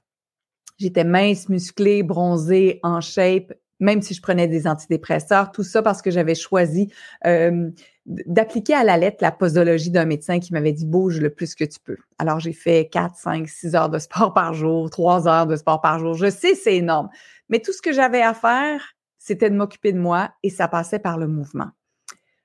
J'étais 0.78 1.04
mince, 1.04 1.48
musclée, 1.48 2.02
bronzée, 2.02 2.80
en 2.82 3.00
shape, 3.00 3.54
même 3.80 4.02
si 4.02 4.14
je 4.14 4.22
prenais 4.22 4.46
des 4.46 4.66
antidépresseurs, 4.66 5.50
tout 5.50 5.62
ça 5.64 5.82
parce 5.82 6.02
que 6.02 6.10
j'avais 6.10 6.34
choisi 6.34 6.92
euh, 7.26 7.70
d'appliquer 8.06 8.74
à 8.74 8.84
la 8.84 8.96
lettre 8.96 9.18
la 9.20 9.32
posologie 9.32 9.90
d'un 9.90 10.04
médecin 10.04 10.38
qui 10.38 10.52
m'avait 10.52 10.72
dit 10.72 10.86
bouge 10.86 11.20
le 11.20 11.30
plus 11.30 11.54
que 11.54 11.64
tu 11.64 11.80
peux. 11.80 11.96
Alors 12.18 12.38
j'ai 12.40 12.52
fait 12.52 12.88
4, 12.90 13.16
5, 13.16 13.48
6 13.48 13.74
heures 13.74 13.90
de 13.90 13.98
sport 13.98 14.32
par 14.34 14.54
jour, 14.54 14.88
3 14.90 15.26
heures 15.26 15.46
de 15.46 15.56
sport 15.56 15.80
par 15.80 15.98
jour. 15.98 16.14
Je 16.14 16.30
sais, 16.30 16.54
c'est 16.54 16.76
énorme. 16.76 17.08
Mais 17.48 17.58
tout 17.58 17.72
ce 17.72 17.82
que 17.82 17.92
j'avais 17.92 18.22
à 18.22 18.34
faire, 18.34 18.94
c'était 19.18 19.50
de 19.50 19.56
m'occuper 19.56 19.92
de 19.92 19.98
moi 19.98 20.30
et 20.42 20.50
ça 20.50 20.68
passait 20.68 20.98
par 20.98 21.18
le 21.18 21.26
mouvement. 21.26 21.70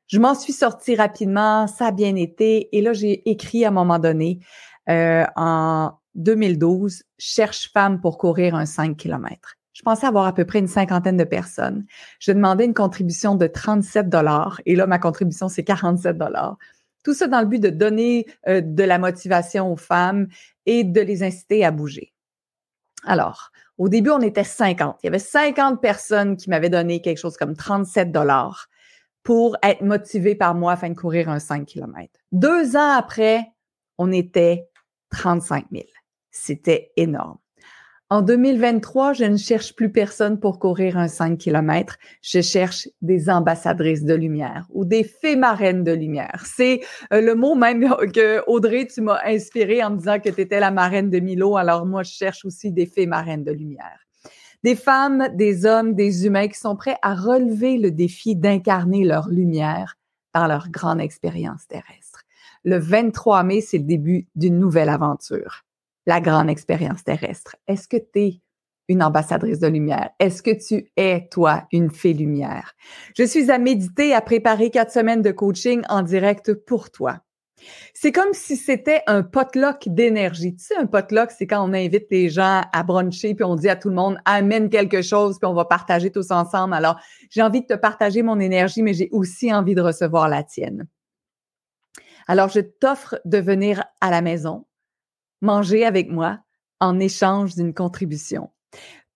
Je 0.07 0.19
m'en 0.19 0.35
suis 0.35 0.53
sortie 0.53 0.95
rapidement, 0.95 1.67
ça 1.67 1.87
a 1.87 1.91
bien 1.91 2.15
été. 2.15 2.75
Et 2.77 2.81
là, 2.81 2.93
j'ai 2.93 3.27
écrit 3.29 3.65
à 3.65 3.69
un 3.69 3.71
moment 3.71 3.97
donné, 3.97 4.39
euh, 4.89 5.25
en 5.35 5.93
2012, 6.13 7.03
Cherche 7.17 7.71
femme 7.71 8.01
pour 8.01 8.17
courir 8.17 8.55
un 8.55 8.65
5 8.65 8.97
km. 8.97 9.55
Je 9.75 9.81
pensais 9.81 10.07
avoir 10.07 10.25
à 10.25 10.33
peu 10.33 10.45
près 10.45 10.59
une 10.59 10.69
cinquantaine 10.69 11.17
de 11.17 11.25
personnes. 11.25 11.85
Je 12.19 12.31
demandais 12.31 12.63
une 12.63 12.73
contribution 12.73 13.35
de 13.35 13.45
37 13.45 14.07
dollars 14.07 14.61
et 14.65 14.73
là, 14.73 14.87
ma 14.87 14.99
contribution, 14.99 15.49
c'est 15.49 15.65
47 15.65 16.17
dollars. 16.17 16.57
Tout 17.03 17.13
ça 17.13 17.27
dans 17.27 17.41
le 17.41 17.45
but 17.45 17.59
de 17.59 17.69
donner 17.69 18.25
euh, 18.47 18.61
de 18.61 18.83
la 18.83 18.97
motivation 18.97 19.71
aux 19.71 19.75
femmes 19.75 20.27
et 20.65 20.85
de 20.85 21.01
les 21.01 21.23
inciter 21.23 21.65
à 21.65 21.71
bouger. 21.71 22.13
Alors, 23.03 23.51
au 23.77 23.89
début, 23.89 24.11
on 24.11 24.21
était 24.21 24.45
50. 24.45 24.99
Il 25.03 25.07
y 25.07 25.09
avait 25.09 25.19
50 25.19 25.81
personnes 25.81 26.37
qui 26.37 26.49
m'avaient 26.49 26.69
donné 26.69 27.01
quelque 27.01 27.17
chose 27.17 27.35
comme 27.35 27.55
37 27.55 28.13
dollars 28.13 28.69
pour 29.23 29.57
être 29.61 29.81
motivées 29.81 30.35
par 30.35 30.55
moi 30.55 30.71
afin 30.71 30.89
de 30.89 30.95
courir 30.95 31.27
un 31.27 31.39
5 31.39 31.65
km. 31.65 32.09
Deux 32.31 32.77
ans 32.77 32.91
après, 32.97 33.51
on 33.97 34.13
était 34.13 34.69
35 35.09 35.65
000. 35.69 35.83
C'était 36.31 36.93
énorme. 36.95 37.37
En 38.11 38.21
2023, 38.21 39.13
je 39.13 39.23
ne 39.23 39.35
cherche 39.35 39.73
plus 39.73 39.91
personne 39.91 40.39
pour 40.39 40.59
courir 40.59 40.95
un 40.95 41.07
5 41.07 41.39
km. 41.39 41.97
Je 42.21 42.39
cherche 42.39 42.87
des 43.01 43.31
ambassadrices 43.31 44.03
de 44.03 44.13
lumière 44.13 44.67
ou 44.69 44.85
des 44.85 45.03
fées 45.03 45.35
marraines 45.35 45.83
de 45.83 45.91
lumière. 45.91 46.43
C'est 46.45 46.81
euh, 47.13 47.19
le 47.19 47.33
mot 47.33 47.55
même 47.55 47.89
que 48.13 48.43
Audrey, 48.45 48.85
tu 48.85 49.01
m'as 49.01 49.21
inspiré 49.25 49.83
en 49.83 49.89
me 49.89 49.97
disant 49.97 50.19
que 50.19 50.29
tu 50.29 50.39
étais 50.39 50.59
la 50.59 50.69
marraine 50.69 51.09
de 51.09 51.19
Milo. 51.19 51.57
Alors 51.57 51.87
moi, 51.87 52.03
je 52.03 52.11
cherche 52.11 52.45
aussi 52.45 52.71
des 52.71 52.85
fées 52.85 53.07
marraines 53.07 53.43
de 53.43 53.51
lumière. 53.51 53.99
Des 54.63 54.75
femmes, 54.75 55.29
des 55.33 55.65
hommes, 55.65 55.95
des 55.95 56.27
humains 56.27 56.47
qui 56.47 56.59
sont 56.59 56.75
prêts 56.75 56.97
à 57.01 57.15
relever 57.15 57.79
le 57.79 57.89
défi 57.89 58.35
d'incarner 58.35 59.03
leur 59.03 59.29
lumière 59.29 59.97
par 60.31 60.47
leur 60.47 60.69
grande 60.69 61.01
expérience 61.01 61.67
terrestre. 61.67 62.21
Le 62.63 62.77
23 62.77 63.41
mai, 63.41 63.61
c'est 63.61 63.79
le 63.79 63.83
début 63.83 64.27
d'une 64.35 64.59
nouvelle 64.59 64.89
aventure 64.89 65.65
la 66.05 66.21
grande 66.21 66.49
expérience 66.49 67.03
terrestre. 67.03 67.55
Est-ce 67.67 67.87
que 67.87 67.97
tu 67.97 68.19
es 68.19 68.41
une 68.87 69.01
ambassadrice 69.01 69.59
de 69.59 69.67
lumière? 69.67 70.11
Est-ce 70.19 70.43
que 70.43 70.51
tu 70.51 70.91
es, 70.95 71.27
toi, 71.31 71.67
une 71.71 71.89
fée 71.89 72.13
lumière? 72.13 72.75
Je 73.17 73.23
suis 73.23 73.49
à 73.51 73.57
méditer, 73.57 74.13
à 74.13 74.21
préparer 74.21 74.69
quatre 74.69 74.91
semaines 74.91 75.21
de 75.21 75.31
coaching 75.31 75.81
en 75.89 76.03
direct 76.03 76.53
pour 76.53 76.91
toi. 76.91 77.19
C'est 77.93 78.11
comme 78.11 78.33
si 78.33 78.57
c'était 78.57 79.01
un 79.07 79.23
potluck 79.23 79.87
d'énergie. 79.87 80.55
Tu 80.55 80.65
sais, 80.65 80.75
un 80.75 80.85
potluck, 80.85 81.31
c'est 81.31 81.47
quand 81.47 81.67
on 81.67 81.73
invite 81.73 82.05
les 82.11 82.29
gens 82.29 82.63
à 82.71 82.83
bruncher, 82.83 83.33
puis 83.33 83.45
on 83.45 83.55
dit 83.55 83.69
à 83.69 83.75
tout 83.75 83.89
le 83.89 83.95
monde, 83.95 84.19
amène 84.25 84.69
quelque 84.69 85.01
chose, 85.01 85.39
puis 85.39 85.47
on 85.47 85.53
va 85.53 85.65
partager 85.65 86.11
tous 86.11 86.31
ensemble. 86.31 86.73
Alors, 86.73 86.99
j'ai 87.29 87.41
envie 87.41 87.61
de 87.61 87.67
te 87.67 87.73
partager 87.73 88.21
mon 88.21 88.39
énergie, 88.39 88.83
mais 88.83 88.93
j'ai 88.93 89.09
aussi 89.11 89.53
envie 89.53 89.73
de 89.73 89.81
recevoir 89.81 90.29
la 90.29 90.43
tienne. 90.43 90.85
Alors, 92.27 92.49
je 92.49 92.59
t'offre 92.59 93.19
de 93.25 93.37
venir 93.37 93.83
à 94.01 94.11
la 94.11 94.21
maison, 94.21 94.65
manger 95.45 95.85
avec 95.85 96.09
moi 96.09 96.39
en 96.81 96.99
échange 96.99 97.55
d'une 97.55 97.73
contribution. 97.73 98.49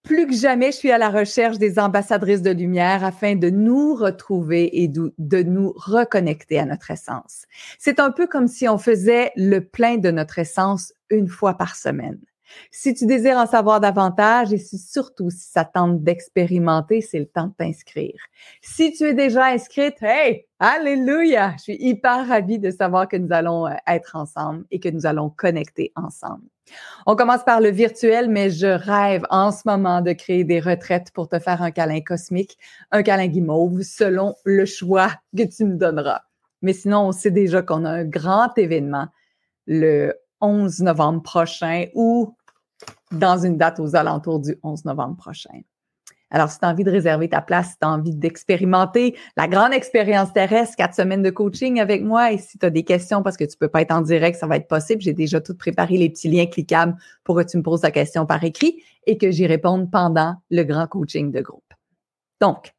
Plus 0.04 0.28
que 0.28 0.34
jamais, 0.34 0.72
je 0.72 0.78
suis 0.78 0.92
à 0.92 0.98
la 0.98 1.10
recherche 1.10 1.58
des 1.58 1.78
ambassadrices 1.78 2.42
de 2.42 2.52
lumière 2.52 3.04
afin 3.04 3.36
de 3.36 3.50
nous 3.50 3.96
retrouver 3.96 4.82
et 4.82 4.88
de, 4.88 5.44
nous 5.44 5.74
reconnecter 5.76 6.58
à 6.58 6.66
notre 6.66 6.90
essence. 6.90 7.46
C'est 7.78 8.00
un 8.00 8.12
peu 8.12 8.26
comme 8.26 8.48
si 8.48 8.68
on 8.70 8.78
faisait 8.78 9.32
le 9.36 9.60
plein 9.60 9.98
de 9.98 10.10
notre 10.10 10.40
essence 10.40 10.94
une 11.10 11.28
fois 11.28 11.56
par 11.56 11.76
semaine. 11.76 12.20
Si 12.72 12.94
tu 12.94 13.06
désires 13.06 13.38
en 13.38 13.46
savoir 13.46 13.80
davantage 13.80 14.54
et 14.54 14.58
surtout 14.58 15.30
si 15.30 15.50
ça 15.50 15.66
tente 15.66 16.04
d'expérimenter, 16.04 17.02
c'est 17.02 17.20
le 17.20 17.26
temps 17.26 17.48
de 17.48 17.54
t'inscrire. 17.54 18.20
Si 18.62 18.94
tu 18.94 19.04
es 19.04 19.14
déjà 19.14 19.46
inscrite, 19.46 19.98
hey, 20.02 20.46
alléluia! 20.60 21.54
Je 21.58 21.64
suis 21.64 21.78
hyper 21.80 22.28
ravie 22.28 22.60
de 22.60 22.72
savoir 22.72 23.08
que 23.08 23.18
nous 23.18 23.32
allons 23.32 23.68
euh, 23.68 23.74
être 23.88 24.16
ensemble 24.16 24.66
et 24.72 24.80
que 24.80 24.90
nous 24.90 25.06
allons 25.06 25.30
connecter 25.30 25.92
ensemble. 25.96 26.44
On 27.06 27.16
commence 27.16 27.44
par 27.44 27.62
le 27.62 27.70
virtuel, 27.70 28.30
mais 28.30 28.50
je 28.50 28.68
rêve 28.68 29.26
en 29.30 29.52
ce 29.52 29.62
moment 29.66 30.02
de 30.02 30.14
créer 30.14 30.44
des 30.44 30.60
retraites 30.60 31.12
pour 31.12 31.28
te 31.28 31.40
faire 31.40 31.62
un 31.62 31.72
câlin 31.72 32.02
cosmique, 32.02 32.58
un 32.92 33.04
câlin 33.04 33.28
guimauve, 33.28 33.82
selon 33.82 34.36
le 34.44 34.66
choix 34.66 35.10
que 35.36 35.44
tu 35.44 35.66
me 35.66 35.78
donneras. 35.78 36.22
Mais 36.62 36.74
sinon, 36.74 37.08
on 37.08 37.12
sait 37.12 37.32
déjà 37.32 37.62
qu'on 37.62 37.86
a 37.86 37.92
un 37.92 38.06
grand 38.06 38.56
événement 38.58 39.08
le 39.66 40.14
11 40.42 40.80
novembre 40.82 41.22
prochain 41.22 41.86
ou 41.94 42.36
dans 43.12 43.38
une 43.44 43.58
date 43.58 43.80
aux 43.80 43.96
alentours 43.96 44.40
du 44.40 44.56
11 44.64 44.86
novembre 44.86 45.18
prochain. 45.18 45.62
Alors, 46.32 46.52
si 46.52 46.60
tu 46.60 46.66
as 46.66 46.70
envie 46.70 46.84
de 46.84 46.92
réserver 46.92 47.28
ta 47.28 47.42
place, 47.42 47.72
si 47.72 47.78
tu 47.80 47.88
as 47.88 47.90
envie 47.90 48.16
d'expérimenter 48.16 49.18
la 49.36 49.48
grande 49.48 49.74
expérience 49.74 50.32
terrestre, 50.32 50.76
quatre 50.76 50.94
semaines 50.94 51.24
de 51.24 51.32
coaching 51.32 51.80
avec 51.80 52.04
moi, 52.04 52.32
et 52.32 52.38
si 52.38 52.60
tu 52.60 52.66
as 52.66 52.70
des 52.70 52.84
questions 52.84 53.24
parce 53.24 53.36
que 53.36 53.46
tu 53.46 53.58
peux 53.58 53.68
pas 53.68 53.82
être 53.82 53.92
en 53.92 54.02
direct, 54.02 54.38
ça 54.38 54.46
va 54.46 54.58
être 54.58 54.68
possible. 54.68 55.02
J'ai 55.02 55.14
déjà 55.14 55.42
tout 55.42 55.56
préparé 55.56 55.98
les 55.98 56.10
petits 56.10 56.30
liens 56.30 56.46
cliquables 56.46 56.96
pour 57.24 57.36
que 57.36 57.44
tu 57.44 57.58
me 57.58 57.64
poses 57.64 57.82
ta 57.82 57.92
question 57.92 58.28
par 58.28 58.44
écrit 58.44 58.84
et 59.08 59.18
que 59.18 59.32
j'y 59.32 59.48
réponde 59.48 59.90
pendant 59.90 60.36
le 60.52 60.64
grand 60.64 60.86
coaching 60.86 61.32
de 61.32 61.42
groupe. 61.42 61.74
Donc, 62.40 62.74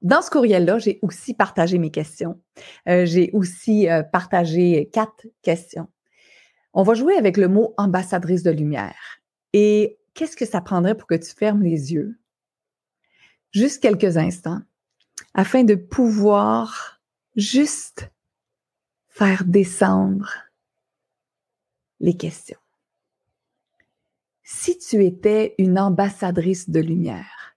dans 0.00 0.20
ce 0.20 0.30
courriel-là, 0.30 0.78
j'ai 0.78 0.98
aussi 1.02 1.34
partagé 1.34 1.78
mes 1.78 1.92
questions. 1.92 2.40
Euh, 2.88 3.06
j'ai 3.06 3.30
aussi 3.32 3.88
euh, 3.88 4.02
partagé 4.02 4.90
quatre 4.92 5.26
questions. 5.42 5.86
On 6.74 6.82
va 6.82 6.94
jouer 6.94 7.16
avec 7.16 7.36
le 7.36 7.48
mot 7.48 7.74
ambassadrice 7.76 8.42
de 8.42 8.50
lumière. 8.50 9.20
Et 9.52 9.98
qu'est-ce 10.14 10.36
que 10.36 10.46
ça 10.46 10.60
prendrait 10.60 10.96
pour 10.96 11.06
que 11.06 11.14
tu 11.14 11.34
fermes 11.34 11.62
les 11.62 11.92
yeux 11.92 12.18
juste 13.50 13.82
quelques 13.82 14.16
instants 14.16 14.62
afin 15.34 15.64
de 15.64 15.74
pouvoir 15.74 17.00
juste 17.36 18.10
faire 19.08 19.44
descendre 19.44 20.32
les 22.00 22.16
questions? 22.16 22.58
Si 24.42 24.78
tu 24.78 25.04
étais 25.04 25.54
une 25.58 25.78
ambassadrice 25.78 26.70
de 26.70 26.80
lumière, 26.80 27.56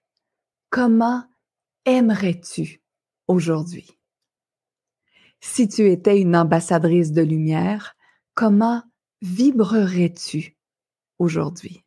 comment 0.70 1.24
aimerais-tu 1.84 2.82
aujourd'hui? 3.28 3.90
Si 5.40 5.68
tu 5.68 5.90
étais 5.90 6.20
une 6.20 6.36
ambassadrice 6.36 7.12
de 7.12 7.22
lumière, 7.22 7.96
comment 8.34 8.82
vibrerais-tu 9.22 10.56
aujourd'hui? 11.18 11.84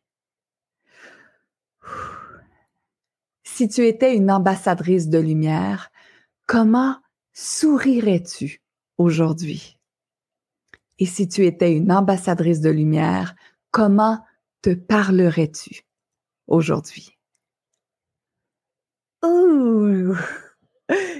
Si 3.44 3.68
tu 3.68 3.86
étais 3.86 4.16
une 4.16 4.30
ambassadrice 4.30 5.08
de 5.08 5.18
lumière, 5.18 5.90
comment 6.46 6.96
sourirais-tu 7.32 8.62
aujourd'hui? 8.98 9.78
Et 10.98 11.06
si 11.06 11.28
tu 11.28 11.46
étais 11.46 11.74
une 11.74 11.92
ambassadrice 11.92 12.60
de 12.60 12.70
lumière, 12.70 13.34
comment 13.70 14.24
te 14.62 14.74
parlerais-tu 14.74 15.82
aujourd'hui? 16.46 17.18
Ouh! 19.22 20.16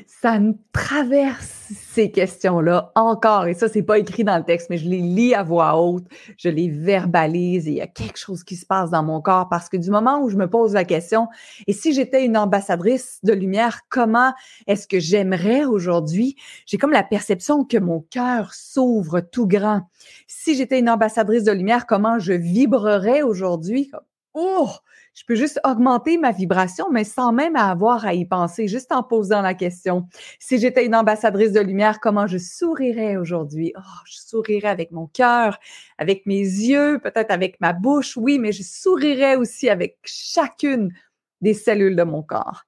Ça 0.06 0.38
me 0.38 0.54
traverse 0.72 1.72
ces 1.92 2.10
questions-là 2.10 2.92
encore. 2.94 3.46
Et 3.46 3.54
ça, 3.54 3.68
c'est 3.68 3.82
pas 3.82 3.98
écrit 3.98 4.24
dans 4.24 4.36
le 4.36 4.44
texte, 4.44 4.68
mais 4.70 4.76
je 4.76 4.88
les 4.88 5.00
lis 5.00 5.34
à 5.34 5.42
voix 5.42 5.80
haute, 5.80 6.04
je 6.36 6.48
les 6.48 6.68
verbalise 6.68 7.68
et 7.68 7.70
il 7.70 7.76
y 7.76 7.80
a 7.80 7.86
quelque 7.86 8.18
chose 8.18 8.44
qui 8.44 8.56
se 8.56 8.66
passe 8.66 8.90
dans 8.90 9.02
mon 9.02 9.20
corps 9.20 9.48
parce 9.48 9.68
que 9.68 9.76
du 9.76 9.90
moment 9.90 10.22
où 10.22 10.28
je 10.28 10.36
me 10.36 10.48
pose 10.48 10.74
la 10.74 10.84
question, 10.84 11.28
et 11.66 11.72
si 11.72 11.92
j'étais 11.92 12.24
une 12.24 12.36
ambassadrice 12.36 13.18
de 13.22 13.32
lumière, 13.32 13.80
comment 13.88 14.32
est-ce 14.66 14.86
que 14.86 14.98
j'aimerais 14.98 15.64
aujourd'hui? 15.64 16.36
J'ai 16.66 16.78
comme 16.78 16.92
la 16.92 17.02
perception 17.02 17.64
que 17.64 17.78
mon 17.78 18.00
cœur 18.00 18.54
s'ouvre 18.54 19.20
tout 19.20 19.46
grand. 19.46 19.82
Si 20.26 20.54
j'étais 20.54 20.78
une 20.78 20.90
ambassadrice 20.90 21.44
de 21.44 21.52
lumière, 21.52 21.86
comment 21.86 22.18
je 22.18 22.32
vibrerais 22.32 23.22
aujourd'hui? 23.22 23.90
Oh, 24.34 24.68
je 25.14 25.24
peux 25.26 25.34
juste 25.34 25.58
augmenter 25.64 26.16
ma 26.16 26.30
vibration, 26.30 26.88
mais 26.90 27.02
sans 27.02 27.32
même 27.32 27.56
avoir 27.56 28.06
à 28.06 28.14
y 28.14 28.24
penser, 28.24 28.68
juste 28.68 28.92
en 28.92 29.02
posant 29.02 29.42
la 29.42 29.54
question. 29.54 30.06
Si 30.38 30.58
j'étais 30.58 30.86
une 30.86 30.94
ambassadrice 30.94 31.50
de 31.52 31.60
lumière, 31.60 31.98
comment 31.98 32.28
je 32.28 32.38
sourirais 32.38 33.16
aujourd'hui? 33.16 33.72
Oh, 33.76 33.80
je 34.06 34.18
sourirais 34.20 34.68
avec 34.68 34.92
mon 34.92 35.08
cœur, 35.08 35.58
avec 35.98 36.26
mes 36.26 36.38
yeux, 36.38 37.00
peut-être 37.02 37.32
avec 37.32 37.60
ma 37.60 37.72
bouche, 37.72 38.16
oui, 38.16 38.38
mais 38.38 38.52
je 38.52 38.62
sourirais 38.62 39.34
aussi 39.34 39.68
avec 39.68 39.98
chacune 40.04 40.92
des 41.40 41.54
cellules 41.54 41.96
de 41.96 42.04
mon 42.04 42.22
corps. 42.22 42.62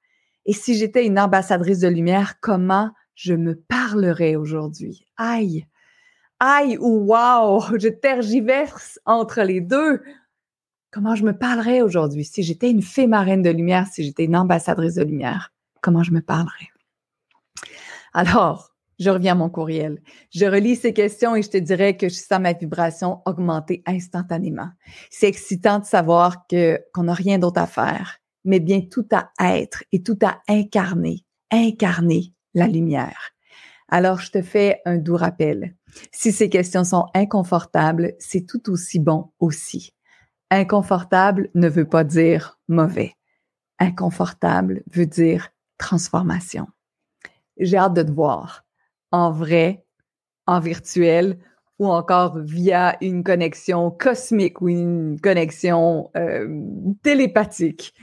Et 0.46 0.52
si 0.54 0.74
j'étais 0.76 1.06
une 1.06 1.20
ambassadrice 1.20 1.78
de 1.78 1.88
lumière, 1.88 2.40
comment 2.40 2.90
je 3.14 3.34
me 3.34 3.54
parlerais 3.54 4.34
aujourd'hui? 4.34 5.06
Aïe! 5.16 5.64
Aïe 6.40 6.76
ou 6.80 7.06
wow! 7.12 7.62
Je 7.78 7.88
tergiverse 7.88 8.98
entre 9.06 9.42
les 9.42 9.60
deux 9.60 10.02
comment 10.92 11.16
je 11.16 11.24
me 11.24 11.36
parlerais 11.36 11.82
aujourd'hui? 11.82 12.24
Si 12.24 12.44
j'étais 12.44 12.70
une 12.70 12.82
fée 12.82 13.08
marraine 13.08 13.42
de 13.42 13.50
lumière, 13.50 13.88
si 13.90 14.04
j'étais 14.04 14.24
une 14.24 14.36
ambassadrice 14.36 14.94
de 14.94 15.02
lumière, 15.02 15.52
comment 15.80 16.04
je 16.04 16.12
me 16.12 16.20
parlerais? 16.20 16.68
Alors, 18.12 18.74
je 19.00 19.10
reviens 19.10 19.32
à 19.32 19.36
mon 19.36 19.48
courriel. 19.48 20.00
Je 20.30 20.44
relis 20.44 20.76
ces 20.76 20.92
questions 20.92 21.34
et 21.34 21.42
je 21.42 21.48
te 21.48 21.56
dirais 21.56 21.96
que 21.96 22.08
je 22.08 22.14
sens 22.14 22.38
ma 22.38 22.52
vibration 22.52 23.20
augmenter 23.24 23.82
instantanément. 23.86 24.68
C'est 25.10 25.26
excitant 25.26 25.80
de 25.80 25.86
savoir 25.86 26.46
que 26.46 26.78
qu'on 26.92 27.04
n'a 27.04 27.14
rien 27.14 27.38
d'autre 27.38 27.60
à 27.60 27.66
faire, 27.66 28.18
mais 28.44 28.60
bien 28.60 28.82
tout 28.82 29.08
à 29.10 29.30
être 29.40 29.82
et 29.92 30.02
tout 30.02 30.18
à 30.22 30.42
incarner, 30.46 31.24
incarner 31.50 32.34
la 32.54 32.68
lumière. 32.68 33.30
Alors, 33.88 34.20
je 34.20 34.30
te 34.30 34.42
fais 34.42 34.80
un 34.84 34.98
doux 34.98 35.16
rappel. 35.16 35.74
Si 36.12 36.32
ces 36.32 36.48
questions 36.48 36.84
sont 36.84 37.06
inconfortables, 37.14 38.14
c'est 38.18 38.46
tout 38.46 38.70
aussi 38.70 38.98
bon 38.98 39.32
aussi. 39.38 39.94
Inconfortable 40.54 41.48
ne 41.54 41.66
veut 41.66 41.88
pas 41.88 42.04
dire 42.04 42.60
mauvais. 42.68 43.14
Inconfortable 43.78 44.82
veut 44.86 45.06
dire 45.06 45.48
transformation. 45.78 46.66
J'ai 47.56 47.78
hâte 47.78 47.94
de 47.94 48.02
te 48.02 48.12
voir 48.12 48.66
en 49.12 49.30
vrai, 49.30 49.86
en 50.46 50.60
virtuel 50.60 51.38
ou 51.78 51.86
encore 51.86 52.38
via 52.38 52.98
une 53.00 53.24
connexion 53.24 53.90
cosmique 53.90 54.60
ou 54.60 54.68
une 54.68 55.18
connexion 55.22 56.10
euh, 56.18 56.46
télépathique. 57.02 57.94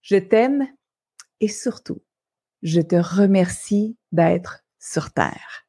Je 0.00 0.16
t'aime 0.16 0.66
et 1.40 1.48
surtout, 1.48 2.00
je 2.62 2.80
te 2.80 2.96
remercie 2.96 3.98
d'être 4.12 4.64
sur 4.78 5.12
Terre 5.12 5.66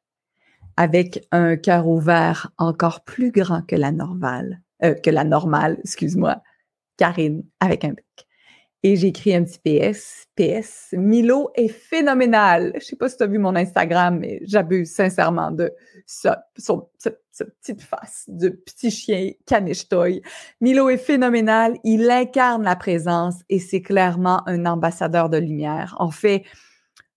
avec 0.78 1.28
un 1.32 1.58
cœur 1.58 1.86
ouvert 1.86 2.50
encore 2.56 3.04
plus 3.04 3.30
grand 3.30 3.60
que 3.60 3.76
la 3.76 3.92
normale 3.92 4.62
euh, 4.84 4.94
que 4.94 5.10
la 5.10 5.24
normale, 5.24 5.78
excuse-moi, 5.80 6.42
Karine 6.96 7.42
avec 7.60 7.84
un 7.84 7.90
bec. 7.90 8.26
Et 8.82 8.96
j'ai 8.96 9.08
écrit 9.08 9.34
un 9.34 9.44
petit 9.44 9.58
PS. 9.58 10.26
PS, 10.36 10.88
Milo 10.92 11.50
est 11.54 11.68
phénoménal. 11.68 12.72
Je 12.74 12.84
sais 12.84 12.96
pas 12.96 13.08
si 13.08 13.16
tu 13.16 13.22
as 13.22 13.26
vu 13.26 13.38
mon 13.38 13.56
Instagram, 13.56 14.18
mais 14.18 14.40
j'abuse 14.44 14.92
sincèrement 14.92 15.50
de 15.50 15.72
ça, 16.06 16.44
petite 16.56 17.80
face 17.80 18.24
de 18.28 18.50
petit 18.50 18.90
chien 18.90 19.30
caniche 19.46 19.86
Milo 20.60 20.90
est 20.90 20.98
phénoménal. 20.98 21.78
Il 21.82 22.10
incarne 22.10 22.64
la 22.64 22.76
présence 22.76 23.36
et 23.48 23.58
c'est 23.58 23.80
clairement 23.80 24.46
un 24.46 24.66
ambassadeur 24.66 25.30
de 25.30 25.38
lumière. 25.38 25.96
En 25.98 26.10
fait, 26.10 26.44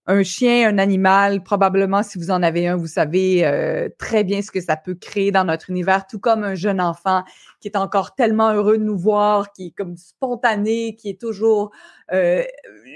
un 0.06 0.22
chien, 0.22 0.70
un 0.70 0.78
animal, 0.78 1.42
probablement 1.42 2.02
si 2.02 2.18
vous 2.18 2.30
en 2.30 2.42
avez 2.42 2.66
un, 2.66 2.76
vous 2.76 2.86
savez 2.86 3.44
euh, 3.44 3.90
très 3.98 4.24
bien 4.24 4.40
ce 4.40 4.50
que 4.50 4.62
ça 4.62 4.74
peut 4.76 4.94
créer 4.94 5.30
dans 5.32 5.44
notre 5.44 5.68
univers, 5.68 6.06
tout 6.06 6.18
comme 6.18 6.44
un 6.44 6.54
jeune 6.54 6.80
enfant 6.80 7.24
qui 7.60 7.68
est 7.68 7.76
encore 7.76 8.14
tellement 8.14 8.52
heureux 8.52 8.78
de 8.78 8.84
nous 8.84 8.98
voir, 8.98 9.52
qui 9.52 9.66
est 9.66 9.70
comme 9.70 9.96
spontané, 9.96 10.94
qui 10.94 11.10
est 11.10 11.20
toujours 11.20 11.70
euh, 12.12 12.42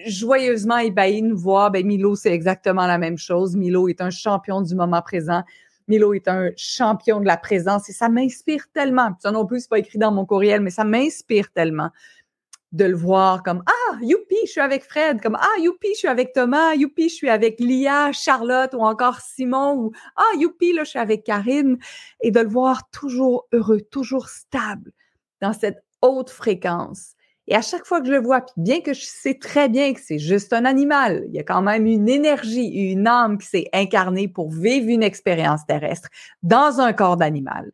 joyeusement 0.06 0.78
ébahi 0.78 1.22
de 1.22 1.28
nous 1.28 1.38
voir. 1.38 1.70
Ben 1.70 1.86
Milo, 1.86 2.14
c'est 2.14 2.32
exactement 2.32 2.86
la 2.86 2.98
même 2.98 3.18
chose. 3.18 3.56
Milo 3.56 3.88
est 3.88 4.00
un 4.00 4.10
champion 4.10 4.62
du 4.62 4.74
moment 4.74 5.02
présent. 5.02 5.42
Milo 5.88 6.14
est 6.14 6.28
un 6.28 6.50
champion 6.56 7.20
de 7.20 7.26
la 7.26 7.36
présence 7.36 7.88
et 7.88 7.92
ça 7.92 8.08
m'inspire 8.08 8.66
tellement. 8.72 9.10
Ça 9.20 9.32
non 9.32 9.46
plus, 9.46 9.62
c'est 9.62 9.68
pas 9.68 9.78
écrit 9.78 9.98
dans 9.98 10.12
mon 10.12 10.24
courriel, 10.24 10.60
mais 10.60 10.70
ça 10.70 10.84
m'inspire 10.84 11.50
tellement 11.52 11.90
de 12.72 12.86
le 12.86 12.96
voir 12.96 13.42
comme 13.42 13.62
ah 13.66 13.96
youpi 14.00 14.36
je 14.46 14.50
suis 14.50 14.60
avec 14.60 14.82
Fred 14.84 15.20
comme 15.20 15.36
ah 15.38 15.58
youpi 15.60 15.88
je 15.92 15.98
suis 15.98 16.08
avec 16.08 16.32
Thomas 16.32 16.74
youpi 16.74 17.08
je 17.08 17.14
suis 17.14 17.28
avec 17.28 17.60
Lia 17.60 18.12
Charlotte 18.12 18.72
ou 18.74 18.80
encore 18.80 19.20
Simon 19.20 19.74
ou 19.74 19.92
ah 20.16 20.36
youpi 20.38 20.72
là 20.72 20.84
je 20.84 20.90
suis 20.90 20.98
avec 20.98 21.24
Karine. 21.24 21.78
Et 22.22 22.30
de 22.30 22.40
le 22.40 22.48
voir 22.48 22.88
toujours 22.90 23.46
heureux 23.52 23.80
toujours 23.80 24.28
stable 24.28 24.92
dans 25.40 25.52
cette 25.52 25.84
haute 26.00 26.30
fréquence. 26.30 27.14
Et 27.48 27.56
à 27.56 27.62
chaque 27.62 27.84
fois 27.84 28.00
que 28.00 28.06
je 28.06 28.12
le 28.12 28.20
vois 28.22 28.40
puis 28.40 28.54
bien 28.56 28.80
que 28.80 28.94
je 28.94 29.04
sais 29.04 29.34
très 29.34 29.68
bien 29.68 29.92
que 29.92 30.00
c'est 30.00 30.18
juste 30.18 30.52
un 30.52 30.64
animal 30.64 31.24
il 31.28 31.34
y 31.34 31.40
a 31.40 31.42
quand 31.42 31.62
même 31.62 31.86
une 31.86 32.08
énergie 32.08 32.68
une 32.68 33.06
âme 33.06 33.36
qui 33.38 33.46
s'est 33.46 33.68
incarnée 33.72 34.28
pour 34.28 34.50
vivre 34.50 34.88
une 34.88 35.02
expérience 35.02 35.66
terrestre 35.66 36.08
dans 36.42 36.80
un 36.80 36.92
corps 36.92 37.16
d'animal 37.16 37.72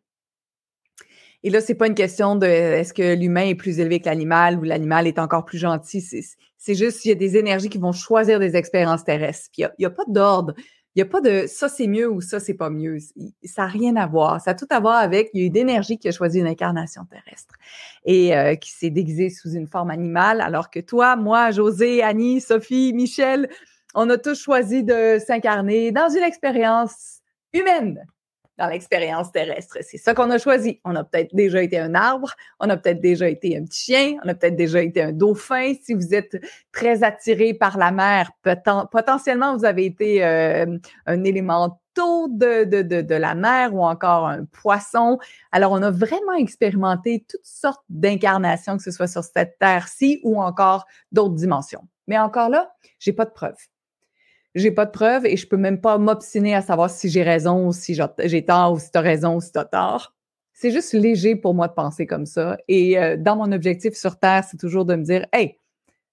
et 1.43 1.49
là, 1.49 1.61
c'est 1.61 1.75
pas 1.75 1.87
une 1.87 1.95
question 1.95 2.35
de 2.35 2.45
est-ce 2.45 2.93
que 2.93 3.15
l'humain 3.15 3.45
est 3.45 3.55
plus 3.55 3.79
élevé 3.79 4.01
que 4.01 4.07
l'animal 4.07 4.59
ou 4.59 4.63
l'animal 4.63 5.07
est 5.07 5.19
encore 5.19 5.45
plus 5.45 5.57
gentil. 5.57 6.01
C'est 6.01 6.75
juste 6.75 7.01
qu'il 7.01 7.09
y 7.09 7.11
a 7.13 7.15
des 7.15 7.37
énergies 7.37 7.69
qui 7.69 7.77
vont 7.77 7.93
choisir 7.93 8.39
des 8.39 8.57
expériences 8.57 9.05
terrestres. 9.05 9.49
Puis 9.53 9.63
il 9.63 9.71
n'y 9.79 9.85
a, 9.85 9.89
pas 9.89 10.03
d'ordre. 10.07 10.53
Il 10.95 11.01
n'y 11.01 11.03
a 11.03 11.05
pas 11.05 11.21
de 11.21 11.45
ça 11.47 11.69
c'est 11.69 11.87
mieux 11.87 12.11
ou 12.11 12.19
ça 12.19 12.41
c'est 12.41 12.55
pas 12.55 12.69
mieux. 12.69 12.97
Ça 13.45 13.61
n'a 13.61 13.67
rien 13.69 13.95
à 13.95 14.05
voir. 14.05 14.41
Ça 14.41 14.51
a 14.51 14.53
tout 14.53 14.67
à 14.69 14.81
voir 14.81 14.97
avec 14.97 15.29
il 15.33 15.39
y 15.39 15.43
a 15.43 15.47
eu 15.47 15.49
d'énergie 15.49 15.97
qui 15.97 16.09
a 16.09 16.11
choisi 16.11 16.39
une 16.39 16.47
incarnation 16.47 17.05
terrestre 17.05 17.55
et 18.03 18.35
euh, 18.35 18.55
qui 18.55 18.71
s'est 18.71 18.89
déguisée 18.89 19.29
sous 19.29 19.51
une 19.53 19.67
forme 19.67 19.91
animale, 19.91 20.41
alors 20.41 20.69
que 20.69 20.81
toi, 20.81 21.15
moi, 21.15 21.51
José, 21.51 22.03
Annie, 22.03 22.41
Sophie, 22.41 22.91
Michel, 22.93 23.49
on 23.95 24.09
a 24.09 24.17
tous 24.17 24.41
choisi 24.41 24.83
de 24.83 25.19
s'incarner 25.25 25.93
dans 25.93 26.09
une 26.09 26.23
expérience 26.23 27.21
humaine 27.53 28.05
dans 28.59 28.67
l'expérience 28.67 29.31
terrestre. 29.31 29.77
C'est 29.81 29.97
ça 29.97 30.13
qu'on 30.13 30.29
a 30.29 30.37
choisi. 30.37 30.79
On 30.83 30.95
a 30.95 31.03
peut-être 31.03 31.33
déjà 31.33 31.63
été 31.63 31.79
un 31.79 31.95
arbre, 31.95 32.33
on 32.59 32.69
a 32.69 32.77
peut-être 32.77 33.01
déjà 33.01 33.27
été 33.27 33.57
un 33.57 33.63
petit 33.63 33.85
chien, 33.85 34.17
on 34.23 34.29
a 34.29 34.35
peut-être 34.35 34.55
déjà 34.55 34.81
été 34.81 35.01
un 35.01 35.13
dauphin. 35.13 35.73
Si 35.81 35.93
vous 35.93 36.13
êtes 36.13 36.37
très 36.71 37.03
attiré 37.03 37.53
par 37.53 37.77
la 37.77 37.91
mer, 37.91 38.31
potentiellement 38.91 39.57
vous 39.57 39.65
avez 39.65 39.85
été 39.85 40.23
euh, 40.23 40.77
un 41.05 41.23
élément 41.23 41.79
de, 42.29 42.63
de, 42.63 42.81
de, 42.81 43.01
de, 43.01 43.15
la 43.15 43.35
mer 43.35 43.73
ou 43.73 43.83
encore 43.83 44.27
un 44.27 44.45
poisson. 44.45 45.17
Alors, 45.51 45.71
on 45.71 45.81
a 45.81 45.91
vraiment 45.91 46.33
expérimenté 46.37 47.25
toutes 47.27 47.45
sortes 47.45 47.83
d'incarnations, 47.89 48.77
que 48.77 48.83
ce 48.83 48.91
soit 48.91 49.07
sur 49.07 49.23
cette 49.23 49.57
terre-ci 49.59 50.19
ou 50.23 50.41
encore 50.41 50.85
d'autres 51.11 51.35
dimensions. 51.35 51.87
Mais 52.07 52.17
encore 52.17 52.49
là, 52.49 52.71
j'ai 52.99 53.13
pas 53.13 53.25
de 53.25 53.31
preuves 53.31 53.67
j'ai 54.55 54.71
pas 54.71 54.85
de 54.85 54.91
preuves 54.91 55.25
et 55.25 55.37
je 55.37 55.47
peux 55.47 55.57
même 55.57 55.79
pas 55.79 55.97
m'obstiner 55.97 56.55
à 56.55 56.61
savoir 56.61 56.89
si 56.89 57.09
j'ai 57.09 57.23
raison 57.23 57.67
ou 57.67 57.73
si 57.73 57.97
j'ai 58.23 58.45
tort 58.45 58.73
ou 58.73 58.79
si 58.79 58.91
tu 58.91 58.97
as 58.97 59.01
raison 59.01 59.35
ou 59.35 59.41
si 59.41 59.51
tu 59.51 59.59
as 59.59 59.65
tort. 59.65 60.13
C'est 60.53 60.71
juste 60.71 60.93
léger 60.93 61.35
pour 61.35 61.53
moi 61.53 61.67
de 61.67 61.73
penser 61.73 62.05
comme 62.05 62.25
ça. 62.25 62.57
Et 62.67 62.99
euh, 62.99 63.15
dans 63.15 63.37
mon 63.37 63.51
objectif 63.51 63.93
sur 63.93 64.19
Terre, 64.19 64.43
c'est 64.43 64.57
toujours 64.57 64.85
de 64.85 64.95
me 64.95 65.03
dire, 65.03 65.25
hey, 65.31 65.57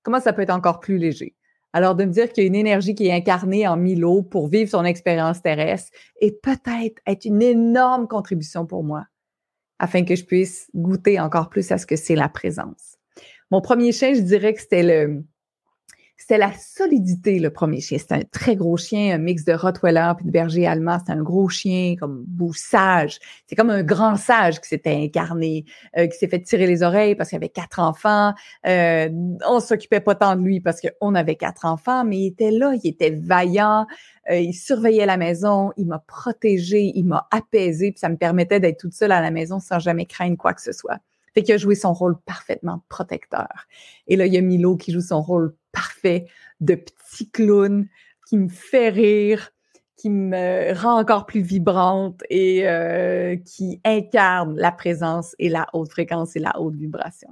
comment 0.02 0.20
ça 0.20 0.32
peut 0.32 0.42
être 0.42 0.50
encore 0.50 0.78
plus 0.78 0.98
léger? 0.98 1.34
Alors, 1.72 1.94
de 1.94 2.04
me 2.04 2.12
dire 2.12 2.32
qu'il 2.32 2.44
y 2.44 2.46
a 2.46 2.48
une 2.48 2.54
énergie 2.54 2.94
qui 2.94 3.08
est 3.08 3.12
incarnée 3.12 3.66
en 3.66 3.76
Milo 3.76 4.22
pour 4.22 4.48
vivre 4.48 4.70
son 4.70 4.84
expérience 4.84 5.42
terrestre 5.42 5.90
et 6.20 6.32
peut-être 6.32 7.02
être 7.06 7.24
une 7.24 7.42
énorme 7.42 8.06
contribution 8.06 8.66
pour 8.66 8.84
moi 8.84 9.04
afin 9.78 10.04
que 10.04 10.14
je 10.14 10.24
puisse 10.24 10.70
goûter 10.74 11.20
encore 11.20 11.50
plus 11.50 11.70
à 11.72 11.78
ce 11.78 11.86
que 11.86 11.96
c'est 11.96 12.14
la 12.14 12.28
présence. 12.28 12.96
Mon 13.50 13.60
premier 13.60 13.92
chien, 13.92 14.14
je 14.14 14.20
dirais 14.20 14.54
que 14.54 14.60
c'était 14.60 14.82
le, 14.82 15.24
c'était 16.16 16.38
la 16.38 16.52
solidité, 16.52 17.38
le 17.38 17.50
premier 17.50 17.80
chien. 17.80 17.98
C'était 17.98 18.14
un 18.14 18.22
très 18.22 18.56
gros 18.56 18.76
chien, 18.76 19.14
un 19.14 19.18
mix 19.18 19.44
de 19.44 19.52
Rottweiler 19.52 20.12
puis 20.16 20.26
de 20.26 20.30
berger 20.30 20.66
allemand. 20.66 20.98
C'était 20.98 21.12
un 21.12 21.22
gros 21.22 21.48
chien, 21.48 21.94
comme 22.00 22.24
beau 22.26 22.52
sage. 22.54 23.18
C'est 23.46 23.54
comme 23.54 23.70
un 23.70 23.82
grand 23.82 24.16
sage 24.16 24.60
qui 24.60 24.68
s'était 24.68 24.94
incarné, 24.94 25.66
euh, 25.98 26.06
qui 26.06 26.16
s'est 26.16 26.28
fait 26.28 26.40
tirer 26.40 26.66
les 26.66 26.82
oreilles 26.82 27.14
parce 27.14 27.28
qu'il 27.28 27.36
avait 27.36 27.50
quatre 27.50 27.80
enfants. 27.80 28.32
Euh, 28.66 29.08
on 29.46 29.60
s'occupait 29.60 30.00
pas 30.00 30.14
tant 30.14 30.36
de 30.36 30.42
lui 30.42 30.60
parce 30.60 30.80
qu'on 30.80 31.14
avait 31.14 31.36
quatre 31.36 31.66
enfants, 31.66 32.04
mais 32.04 32.18
il 32.18 32.26
était 32.28 32.50
là, 32.50 32.72
il 32.82 32.88
était 32.88 33.10
vaillant. 33.10 33.86
Euh, 34.30 34.38
il 34.38 34.54
surveillait 34.54 35.06
la 35.06 35.18
maison, 35.18 35.72
il 35.76 35.86
m'a 35.86 35.98
protégé, 35.98 36.92
il 36.94 37.04
m'a 37.04 37.28
apaisé, 37.30 37.92
puis 37.92 38.00
ça 38.00 38.08
me 38.08 38.16
permettait 38.16 38.58
d'être 38.58 38.78
toute 38.78 38.94
seule 38.94 39.12
à 39.12 39.20
la 39.20 39.30
maison 39.30 39.60
sans 39.60 39.78
jamais 39.78 40.06
craindre 40.06 40.36
quoi 40.36 40.54
que 40.54 40.62
ce 40.62 40.72
soit. 40.72 40.98
Fait 41.36 41.42
qu'il 41.42 41.54
a 41.54 41.58
joué 41.58 41.74
son 41.74 41.92
rôle 41.92 42.18
parfaitement 42.24 42.82
protecteur. 42.88 43.66
Et 44.06 44.16
là, 44.16 44.24
il 44.24 44.32
y 44.32 44.38
a 44.38 44.40
Milo 44.40 44.78
qui 44.78 44.90
joue 44.90 45.02
son 45.02 45.20
rôle 45.20 45.54
parfait 45.70 46.24
de 46.60 46.76
petit 46.76 47.30
clown 47.30 47.86
qui 48.26 48.38
me 48.38 48.48
fait 48.48 48.88
rire, 48.88 49.50
qui 49.96 50.08
me 50.08 50.72
rend 50.72 50.98
encore 50.98 51.26
plus 51.26 51.42
vibrante 51.42 52.22
et 52.30 52.66
euh, 52.66 53.36
qui 53.36 53.82
incarne 53.84 54.56
la 54.56 54.72
présence 54.72 55.36
et 55.38 55.50
la 55.50 55.66
haute 55.74 55.90
fréquence 55.90 56.36
et 56.36 56.38
la 56.38 56.58
haute 56.58 56.76
vibration. 56.76 57.28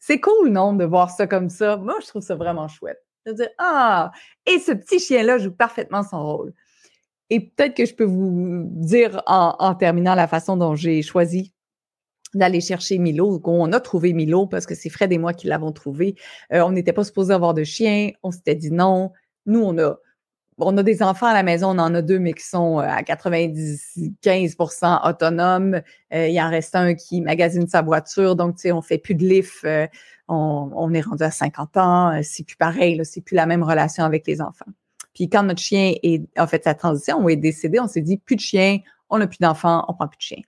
C'est 0.00 0.20
cool, 0.20 0.50
non, 0.50 0.74
de 0.74 0.84
voir 0.84 1.08
ça 1.08 1.26
comme 1.26 1.48
ça. 1.48 1.78
Moi, 1.78 1.94
je 2.02 2.08
trouve 2.08 2.22
ça 2.22 2.34
vraiment 2.34 2.68
chouette. 2.68 3.02
De 3.24 3.32
dire, 3.32 3.48
ah, 3.56 4.12
et 4.44 4.58
ce 4.58 4.72
petit 4.72 4.98
chien-là 4.98 5.38
joue 5.38 5.50
parfaitement 5.50 6.02
son 6.02 6.22
rôle. 6.22 6.52
Et 7.30 7.40
peut-être 7.40 7.74
que 7.74 7.86
je 7.86 7.94
peux 7.94 8.04
vous 8.04 8.64
dire 8.66 9.22
en, 9.26 9.56
en 9.58 9.74
terminant 9.74 10.14
la 10.14 10.28
façon 10.28 10.58
dont 10.58 10.74
j'ai 10.74 11.00
choisi 11.00 11.54
d'aller 12.34 12.60
chercher 12.60 12.98
Milo. 12.98 13.40
On 13.44 13.72
a 13.72 13.80
trouvé 13.80 14.12
Milo 14.12 14.46
parce 14.46 14.66
que 14.66 14.74
c'est 14.74 14.90
Fred 14.90 15.12
et 15.12 15.18
moi 15.18 15.32
qui 15.32 15.46
l'avons 15.46 15.72
trouvé. 15.72 16.16
Euh, 16.52 16.60
on 16.60 16.72
n'était 16.72 16.92
pas 16.92 17.04
supposé 17.04 17.32
avoir 17.32 17.54
de 17.54 17.64
chien. 17.64 18.10
On 18.22 18.30
s'était 18.30 18.54
dit 18.54 18.70
non. 18.70 19.12
Nous, 19.46 19.60
on 19.60 19.78
a, 19.78 19.96
on 20.58 20.76
a 20.76 20.82
des 20.82 21.02
enfants 21.02 21.26
à 21.26 21.34
la 21.34 21.42
maison. 21.42 21.70
On 21.70 21.78
en 21.78 21.94
a 21.94 22.02
deux, 22.02 22.18
mais 22.18 22.32
qui 22.32 22.44
sont 22.44 22.80
euh, 22.80 22.82
à 22.82 23.02
95% 23.02 25.08
autonomes. 25.08 25.80
Euh, 26.12 26.28
il 26.28 26.40
en 26.40 26.50
reste 26.50 26.74
un 26.74 26.94
qui 26.94 27.20
magasine 27.20 27.68
sa 27.68 27.82
voiture. 27.82 28.36
Donc, 28.36 28.56
tu 28.56 28.62
sais, 28.62 28.72
on 28.72 28.82
fait 28.82 28.98
plus 28.98 29.14
de 29.14 29.24
lift. 29.24 29.66
On, 30.28 30.92
est 30.92 31.00
rendu 31.00 31.22
à 31.22 31.30
50 31.30 31.76
ans. 31.76 32.20
C'est 32.22 32.44
plus 32.44 32.56
pareil. 32.56 33.00
C'est 33.04 33.20
plus 33.20 33.36
la 33.36 33.46
même 33.46 33.62
relation 33.62 34.04
avec 34.04 34.26
les 34.26 34.40
enfants. 34.40 34.66
Puis 35.16 35.30
quand 35.30 35.44
notre 35.44 35.62
chien 35.62 35.94
est, 36.02 36.22
en 36.38 36.46
fait, 36.46 36.64
sa 36.64 36.74
transition 36.74 37.24
ou 37.24 37.30
est 37.30 37.36
décédé, 37.36 37.80
on 37.80 37.88
s'est 37.88 38.02
dit 38.02 38.18
plus 38.18 38.36
de 38.36 38.40
chien, 38.42 38.80
on 39.08 39.16
n'a 39.16 39.26
plus 39.26 39.38
d'enfants, 39.38 39.82
on 39.88 39.94
prend 39.94 40.08
plus 40.08 40.18
de 40.18 40.22
chien. 40.22 40.42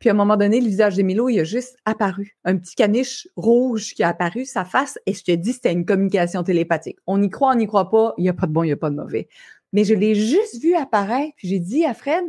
Puis 0.00 0.08
à 0.08 0.12
un 0.12 0.16
moment 0.16 0.38
donné, 0.38 0.60
le 0.60 0.66
visage 0.66 0.96
de 0.96 1.02
Milo, 1.02 1.28
il 1.28 1.38
a 1.40 1.44
juste 1.44 1.76
apparu. 1.84 2.34
Un 2.44 2.56
petit 2.56 2.74
caniche 2.74 3.28
rouge 3.36 3.92
qui 3.94 4.02
a 4.02 4.08
apparu, 4.08 4.46
sa 4.46 4.64
face, 4.64 4.98
et 5.04 5.12
je 5.12 5.22
te 5.22 5.32
dis, 5.32 5.52
c'était 5.52 5.72
une 5.72 5.84
communication 5.84 6.42
télépathique. 6.42 6.98
On 7.06 7.22
y 7.22 7.28
croit, 7.28 7.52
on 7.52 7.56
n'y 7.56 7.66
croit 7.66 7.90
pas, 7.90 8.14
il 8.16 8.22
n'y 8.22 8.30
a 8.30 8.32
pas 8.32 8.46
de 8.46 8.52
bon, 8.52 8.62
il 8.62 8.68
n'y 8.68 8.72
a 8.72 8.78
pas 8.78 8.88
de 8.88 8.96
mauvais. 8.96 9.28
Mais 9.74 9.84
je 9.84 9.94
l'ai 9.94 10.14
juste 10.14 10.60
vu 10.62 10.74
apparaître, 10.74 11.34
puis 11.36 11.48
j'ai 11.48 11.58
dit 11.58 11.84
à 11.84 11.92
Fred, 11.92 12.24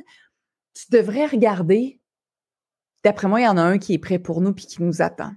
tu 0.73 0.85
devrais 0.91 1.25
regarder. 1.25 2.01
D'après 3.05 3.29
moi, 3.29 3.39
il 3.39 3.45
y 3.45 3.47
en 3.47 3.57
a 3.57 3.63
un 3.63 3.77
qui 3.77 3.93
est 3.93 3.99
prêt 3.99 4.19
pour 4.19 4.41
nous 4.41 4.53
puis 4.53 4.65
qui 4.65 4.83
nous 4.83 5.01
attend. 5.01 5.31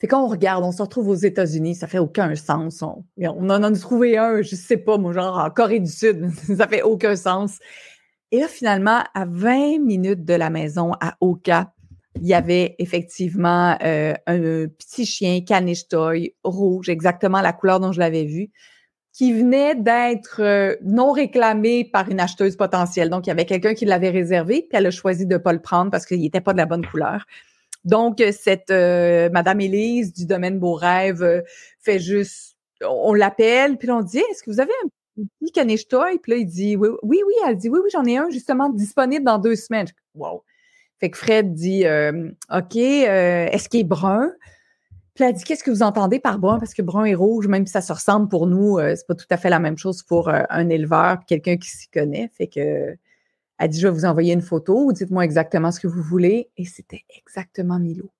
C'est 0.00 0.06
quand 0.06 0.22
on 0.22 0.28
regarde, 0.28 0.62
on 0.62 0.72
se 0.72 0.82
retrouve 0.82 1.08
aux 1.08 1.14
États-Unis, 1.14 1.74
ça 1.74 1.88
fait 1.88 1.98
aucun 1.98 2.34
sens. 2.36 2.82
On, 2.82 3.04
on 3.18 3.50
en 3.50 3.62
a 3.62 3.72
trouvé 3.72 4.16
un, 4.16 4.42
je 4.42 4.54
sais 4.54 4.76
pas, 4.76 4.96
moi, 4.96 5.12
genre 5.12 5.38
en 5.38 5.50
Corée 5.50 5.80
du 5.80 5.90
Sud, 5.90 6.30
ça 6.56 6.68
fait 6.68 6.82
aucun 6.82 7.16
sens. 7.16 7.58
Et 8.32 8.40
là, 8.40 8.48
finalement, 8.48 9.02
à 9.14 9.24
20 9.24 9.78
minutes 9.78 10.24
de 10.24 10.34
la 10.34 10.50
maison 10.50 10.92
à 11.00 11.16
Oka, 11.20 11.72
il 12.20 12.26
y 12.26 12.34
avait 12.34 12.74
effectivement 12.78 13.76
euh, 13.82 14.14
un 14.26 14.66
petit 14.68 15.04
chien 15.04 15.42
caniche 15.42 15.88
toy 15.88 16.34
rouge, 16.42 16.88
exactement 16.88 17.40
la 17.40 17.52
couleur 17.52 17.78
dont 17.78 17.92
je 17.92 18.00
l'avais 18.00 18.24
vu, 18.24 18.50
qui 19.12 19.32
venait 19.32 19.74
d'être 19.74 20.40
euh, 20.42 20.76
non 20.82 21.12
réclamé 21.12 21.84
par 21.84 22.08
une 22.10 22.20
acheteuse 22.20 22.56
potentielle. 22.56 23.10
Donc, 23.10 23.26
il 23.26 23.30
y 23.30 23.32
avait 23.32 23.44
quelqu'un 23.44 23.74
qui 23.74 23.84
l'avait 23.84 24.10
réservé, 24.10 24.62
puis 24.62 24.78
elle 24.78 24.86
a 24.86 24.90
choisi 24.90 25.26
de 25.26 25.34
ne 25.34 25.38
pas 25.38 25.52
le 25.52 25.60
prendre 25.60 25.90
parce 25.90 26.06
qu'il 26.06 26.20
n'était 26.20 26.40
pas 26.40 26.52
de 26.52 26.58
la 26.58 26.66
bonne 26.66 26.84
couleur. 26.84 27.24
Donc, 27.84 28.22
cette 28.32 28.70
euh, 28.70 29.30
Madame 29.30 29.60
Élise 29.60 30.12
du 30.12 30.26
domaine 30.26 30.58
Beau 30.58 30.74
Rêve 30.74 31.44
fait 31.80 32.00
juste, 32.00 32.56
on 32.82 33.14
l'appelle, 33.14 33.76
puis 33.78 33.90
on 33.90 34.02
dit, 34.02 34.18
est-ce 34.18 34.42
que 34.42 34.50
vous 34.50 34.60
avez 34.60 34.72
un 34.84 34.88
dit 35.16 35.52
caniche 35.52 35.88
toy, 35.88 36.18
puis 36.22 36.32
là, 36.32 36.38
il 36.38 36.46
dit 36.46 36.76
oui, 36.76 36.88
oui, 37.02 37.20
oui, 37.26 37.34
elle 37.46 37.56
dit 37.56 37.68
oui, 37.68 37.80
oui, 37.82 37.90
j'en 37.92 38.04
ai 38.04 38.16
un 38.16 38.28
justement 38.30 38.68
disponible 38.68 39.24
dans 39.24 39.38
deux 39.38 39.56
semaines. 39.56 39.86
Wow. 40.14 40.42
Fait 40.98 41.10
que 41.10 41.18
Fred 41.18 41.52
dit 41.52 41.86
euh, 41.86 42.30
OK, 42.50 42.76
euh, 42.76 43.46
est-ce 43.50 43.68
qu'il 43.68 43.80
est 43.80 43.84
brun? 43.84 44.32
Puis 45.14 45.24
elle 45.24 45.34
dit 45.34 45.44
Qu'est-ce 45.44 45.64
que 45.64 45.70
vous 45.70 45.82
entendez 45.82 46.18
par 46.20 46.38
brun? 46.38 46.58
Parce 46.58 46.74
que 46.74 46.82
brun 46.82 47.04
et 47.04 47.14
rouge, 47.14 47.48
même 47.48 47.66
si 47.66 47.72
ça 47.72 47.80
se 47.80 47.92
ressemble 47.92 48.28
pour 48.28 48.46
nous, 48.46 48.78
euh, 48.78 48.94
c'est 48.96 49.06
pas 49.06 49.14
tout 49.14 49.26
à 49.30 49.36
fait 49.36 49.50
la 49.50 49.58
même 49.58 49.78
chose 49.78 50.02
pour 50.02 50.28
un 50.28 50.68
éleveur 50.68 51.18
quelqu'un 51.26 51.56
qui 51.56 51.68
s'y 51.68 51.88
connaît. 51.88 52.30
Fait 52.34 52.46
que 52.46 52.96
elle 53.58 53.70
dit 53.70 53.80
Je 53.80 53.88
vais 53.88 53.94
vous 53.94 54.04
envoyer 54.04 54.32
une 54.32 54.42
photo, 54.42 54.92
dites-moi 54.92 55.24
exactement 55.24 55.70
ce 55.70 55.80
que 55.80 55.86
vous 55.86 56.02
voulez. 56.02 56.50
Et 56.56 56.64
c'était 56.64 57.04
exactement 57.16 57.78
Milo. 57.78 58.10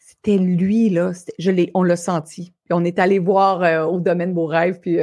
C'était 0.00 0.38
lui, 0.38 0.90
là. 0.90 1.12
Je 1.38 1.50
on 1.74 1.82
l'a 1.82 1.96
senti. 1.96 2.52
Puis 2.64 2.72
on 2.72 2.84
est 2.84 2.98
allé 2.98 3.18
voir 3.18 3.90
au 3.92 4.00
domaine 4.00 4.32
Beau 4.32 4.46
Rêve, 4.46 4.80
puis 4.80 4.98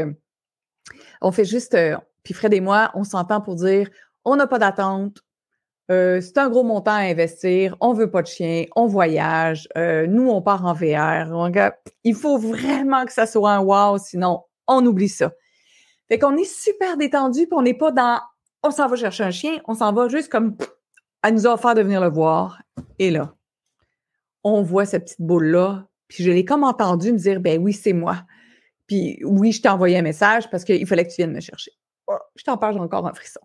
On 1.21 1.31
fait 1.31 1.45
juste, 1.45 1.73
euh, 1.73 1.97
puis 2.23 2.33
Fred 2.33 2.53
et 2.53 2.61
moi, 2.61 2.91
on 2.93 3.03
s'entend 3.03 3.41
pour 3.41 3.55
dire, 3.55 3.89
on 4.25 4.35
n'a 4.35 4.47
pas 4.47 4.59
d'attente, 4.59 5.21
euh, 5.91 6.21
c'est 6.21 6.37
un 6.37 6.49
gros 6.49 6.63
montant 6.63 6.91
à 6.91 7.01
investir, 7.01 7.75
on 7.81 7.93
veut 7.93 8.09
pas 8.09 8.21
de 8.21 8.27
chien, 8.27 8.65
on 8.75 8.87
voyage, 8.87 9.67
euh, 9.77 10.07
nous, 10.07 10.29
on 10.29 10.41
part 10.41 10.65
en 10.65 10.73
VR. 10.73 11.49
il 12.03 12.15
faut 12.15 12.37
vraiment 12.37 13.05
que 13.05 13.11
ça 13.11 13.25
soit 13.25 13.51
un 13.51 13.59
wow, 13.59 13.97
sinon, 13.97 14.43
on 14.67 14.85
oublie 14.85 15.09
ça. 15.09 15.31
Fait 16.07 16.17
qu'on 16.17 16.37
est 16.37 16.45
super 16.45 16.97
détendu, 16.97 17.41
puis 17.41 17.57
on 17.57 17.61
n'est 17.61 17.73
pas 17.73 17.91
dans, 17.91 18.21
on 18.63 18.71
s'en 18.71 18.87
va 18.87 18.95
chercher 18.95 19.23
un 19.23 19.31
chien, 19.31 19.59
on 19.65 19.73
s'en 19.73 19.91
va 19.91 20.07
juste 20.07 20.29
comme, 20.29 20.55
à 21.23 21.31
nous 21.31 21.45
offrir 21.45 21.75
de 21.75 21.81
venir 21.81 21.99
le 21.99 22.09
voir. 22.09 22.61
Et 22.99 23.11
là, 23.11 23.33
on 24.43 24.61
voit 24.61 24.85
cette 24.85 25.05
petite 25.05 25.21
boule-là, 25.21 25.87
puis 26.07 26.23
je 26.23 26.31
l'ai 26.31 26.45
comme 26.45 26.63
entendu 26.63 27.11
me 27.11 27.17
dire, 27.17 27.41
ben 27.41 27.61
oui, 27.61 27.73
c'est 27.73 27.93
moi. 27.93 28.23
Puis 28.91 29.21
oui, 29.23 29.53
je 29.53 29.61
t'ai 29.61 29.69
envoyé 29.69 29.97
un 29.97 30.01
message 30.01 30.49
parce 30.49 30.65
qu'il 30.65 30.85
fallait 30.85 31.05
que 31.05 31.11
tu 31.11 31.15
viennes 31.15 31.31
me 31.31 31.39
chercher. 31.39 31.71
Oh, 32.07 32.17
je 32.35 32.43
t'en 32.43 32.57
parle, 32.57 32.77
encore 32.77 33.07
un 33.07 33.13
frisson. 33.13 33.39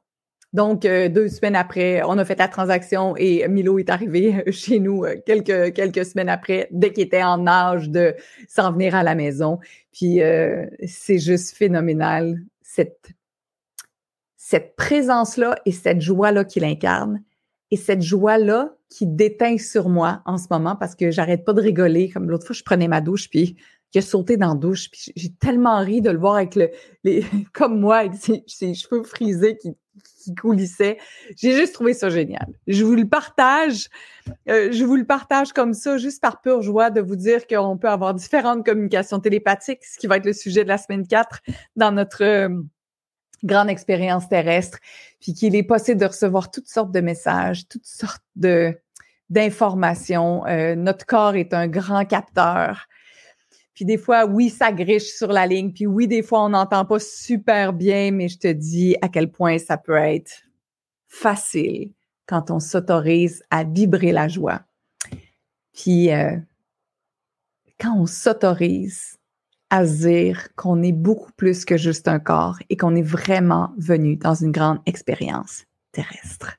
Donc, 0.52 0.84
euh, 0.84 1.08
deux 1.08 1.28
semaines 1.28 1.54
après, 1.54 2.02
on 2.02 2.18
a 2.18 2.24
fait 2.24 2.36
la 2.40 2.48
transaction 2.48 3.14
et 3.16 3.46
Milo 3.46 3.78
est 3.78 3.88
arrivé 3.88 4.42
chez 4.50 4.80
nous 4.80 5.04
euh, 5.04 5.14
quelques, 5.24 6.04
semaines 6.04 6.28
après, 6.28 6.66
dès 6.72 6.92
qu'il 6.92 7.04
était 7.04 7.22
en 7.22 7.46
âge 7.46 7.90
de 7.90 8.16
s'en 8.48 8.72
venir 8.72 8.96
à 8.96 9.04
la 9.04 9.14
maison. 9.14 9.60
Puis, 9.92 10.20
euh, 10.20 10.66
c'est 10.84 11.20
juste 11.20 11.56
phénoménal, 11.56 12.40
cette, 12.60 13.10
cette 14.36 14.74
présence-là 14.74 15.54
et 15.64 15.70
cette 15.70 16.00
joie-là 16.00 16.44
qu'il 16.44 16.64
incarne 16.64 17.22
et 17.70 17.76
cette 17.76 18.02
joie-là 18.02 18.74
qui 18.88 19.06
déteint 19.06 19.58
sur 19.58 19.88
moi 19.88 20.22
en 20.24 20.38
ce 20.38 20.46
moment 20.50 20.74
parce 20.74 20.96
que 20.96 21.12
j'arrête 21.12 21.44
pas 21.44 21.52
de 21.52 21.60
rigoler. 21.60 22.10
Comme 22.10 22.30
l'autre 22.30 22.46
fois, 22.46 22.54
je 22.54 22.64
prenais 22.64 22.88
ma 22.88 23.00
douche, 23.00 23.30
puis 23.30 23.56
qui 23.90 23.98
a 23.98 24.02
sauté 24.02 24.36
dans 24.36 24.48
la 24.48 24.54
douche. 24.54 24.90
Puis 24.90 25.12
j'ai 25.16 25.32
tellement 25.32 25.78
ri 25.80 26.00
de 26.00 26.10
le 26.10 26.18
voir 26.18 26.36
avec 26.36 26.54
le, 26.54 26.70
les, 27.04 27.24
comme 27.52 27.80
moi, 27.80 27.98
avec 27.98 28.14
ses, 28.14 28.74
cheveux 28.74 29.02
frisés 29.04 29.56
qui, 29.56 29.70
qui 30.22 30.34
coulissaient. 30.34 30.98
J'ai 31.36 31.52
juste 31.52 31.74
trouvé 31.74 31.94
ça 31.94 32.10
génial. 32.10 32.46
Je 32.66 32.84
vous 32.84 32.94
le 32.94 33.08
partage. 33.08 33.88
Euh, 34.48 34.70
je 34.72 34.84
vous 34.84 34.96
le 34.96 35.04
partage 35.04 35.52
comme 35.52 35.74
ça, 35.74 35.98
juste 35.98 36.20
par 36.20 36.40
pure 36.40 36.62
joie 36.62 36.90
de 36.90 37.00
vous 37.00 37.16
dire 37.16 37.46
qu'on 37.46 37.78
peut 37.78 37.88
avoir 37.88 38.14
différentes 38.14 38.64
communications 38.64 39.20
télépathiques, 39.20 39.84
ce 39.84 39.98
qui 39.98 40.06
va 40.06 40.16
être 40.16 40.26
le 40.26 40.32
sujet 40.32 40.64
de 40.64 40.68
la 40.68 40.78
semaine 40.78 41.06
4 41.06 41.40
dans 41.76 41.92
notre 41.92 42.24
euh, 42.24 42.48
grande 43.44 43.70
expérience 43.70 44.28
terrestre, 44.28 44.78
puis 45.20 45.34
qu'il 45.34 45.54
est 45.54 45.62
possible 45.62 46.00
de 46.00 46.06
recevoir 46.06 46.50
toutes 46.50 46.68
sortes 46.68 46.90
de 46.90 47.00
messages, 47.00 47.68
toutes 47.68 47.86
sortes 47.86 48.24
de 48.34 48.76
d'informations. 49.28 50.46
Euh, 50.46 50.76
notre 50.76 51.04
corps 51.04 51.34
est 51.34 51.52
un 51.52 51.66
grand 51.66 52.04
capteur. 52.04 52.86
Puis 53.76 53.84
des 53.84 53.98
fois, 53.98 54.24
oui, 54.24 54.48
ça 54.48 54.72
griche 54.72 55.12
sur 55.12 55.30
la 55.30 55.46
ligne. 55.46 55.70
Puis 55.70 55.86
oui, 55.86 56.08
des 56.08 56.22
fois, 56.22 56.42
on 56.42 56.48
n'entend 56.48 56.86
pas 56.86 56.98
super 56.98 57.74
bien, 57.74 58.10
mais 58.10 58.28
je 58.28 58.38
te 58.38 58.48
dis 58.48 58.96
à 59.02 59.08
quel 59.10 59.30
point 59.30 59.58
ça 59.58 59.76
peut 59.76 59.98
être 59.98 60.44
facile 61.06 61.92
quand 62.26 62.50
on 62.50 62.58
s'autorise 62.58 63.44
à 63.50 63.64
vibrer 63.64 64.12
la 64.12 64.28
joie. 64.28 64.62
Puis 65.74 66.10
euh, 66.10 66.36
quand 67.78 67.94
on 68.00 68.06
s'autorise 68.06 69.18
à 69.68 69.84
dire 69.84 70.48
qu'on 70.56 70.82
est 70.82 70.92
beaucoup 70.92 71.32
plus 71.32 71.66
que 71.66 71.76
juste 71.76 72.08
un 72.08 72.18
corps 72.18 72.58
et 72.70 72.78
qu'on 72.78 72.96
est 72.96 73.02
vraiment 73.02 73.74
venu 73.76 74.16
dans 74.16 74.34
une 74.34 74.52
grande 74.52 74.78
expérience 74.86 75.64
terrestre. 75.92 76.56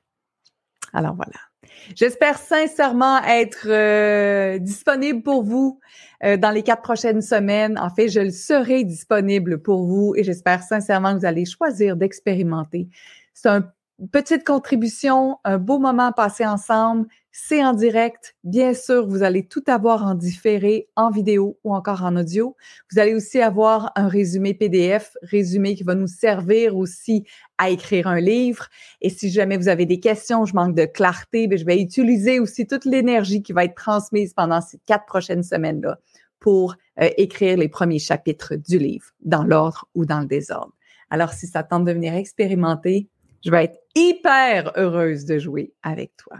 Alors 0.92 1.16
voilà. 1.16 1.47
J'espère 1.94 2.38
sincèrement 2.38 3.22
être 3.24 3.66
euh, 3.66 4.58
disponible 4.58 5.22
pour 5.22 5.42
vous 5.42 5.80
euh, 6.24 6.36
dans 6.36 6.50
les 6.50 6.62
quatre 6.62 6.82
prochaines 6.82 7.22
semaines. 7.22 7.78
En 7.78 7.90
fait, 7.90 8.08
je 8.08 8.20
le 8.20 8.30
serai 8.30 8.84
disponible 8.84 9.62
pour 9.62 9.84
vous 9.84 10.14
et 10.16 10.24
j'espère 10.24 10.62
sincèrement 10.62 11.14
que 11.14 11.20
vous 11.20 11.26
allez 11.26 11.44
choisir 11.44 11.96
d'expérimenter. 11.96 12.88
C'est 13.34 13.48
une 13.48 14.08
petite 14.10 14.44
contribution, 14.44 15.38
un 15.44 15.58
beau 15.58 15.78
moment 15.78 16.12
passé 16.12 16.46
ensemble. 16.46 17.06
C'est 17.40 17.64
en 17.64 17.72
direct. 17.72 18.34
Bien 18.42 18.74
sûr, 18.74 19.06
vous 19.06 19.22
allez 19.22 19.46
tout 19.46 19.62
avoir 19.68 20.04
en 20.04 20.14
différé, 20.14 20.88
en 20.96 21.08
vidéo 21.08 21.56
ou 21.62 21.72
encore 21.72 22.02
en 22.02 22.16
audio. 22.16 22.56
Vous 22.90 22.98
allez 22.98 23.14
aussi 23.14 23.40
avoir 23.40 23.92
un 23.94 24.08
résumé 24.08 24.54
PDF, 24.54 25.16
résumé 25.22 25.76
qui 25.76 25.84
va 25.84 25.94
nous 25.94 26.08
servir 26.08 26.76
aussi 26.76 27.24
à 27.56 27.70
écrire 27.70 28.08
un 28.08 28.20
livre. 28.20 28.66
Et 29.00 29.08
si 29.08 29.30
jamais 29.30 29.56
vous 29.56 29.68
avez 29.68 29.86
des 29.86 30.00
questions, 30.00 30.44
je 30.46 30.54
manque 30.54 30.74
de 30.74 30.84
clarté, 30.84 31.46
bien, 31.46 31.56
je 31.56 31.64
vais 31.64 31.80
utiliser 31.80 32.40
aussi 32.40 32.66
toute 32.66 32.84
l'énergie 32.84 33.40
qui 33.40 33.52
va 33.52 33.64
être 33.64 33.76
transmise 33.76 34.34
pendant 34.34 34.60
ces 34.60 34.78
quatre 34.84 35.06
prochaines 35.06 35.44
semaines-là 35.44 36.00
pour 36.40 36.74
euh, 37.00 37.08
écrire 37.16 37.56
les 37.56 37.68
premiers 37.68 38.00
chapitres 38.00 38.56
du 38.56 38.78
livre, 38.78 39.06
dans 39.20 39.44
l'ordre 39.44 39.88
ou 39.94 40.04
dans 40.04 40.20
le 40.20 40.26
désordre. 40.26 40.74
Alors, 41.08 41.32
si 41.32 41.46
ça 41.46 41.62
tente 41.62 41.84
de 41.84 41.92
venir 41.92 42.14
expérimenter, 42.14 43.08
je 43.44 43.50
vais 43.52 43.64
être 43.64 43.78
hyper 43.94 44.72
heureuse 44.76 45.24
de 45.24 45.38
jouer 45.38 45.72
avec 45.82 46.16
toi. 46.16 46.38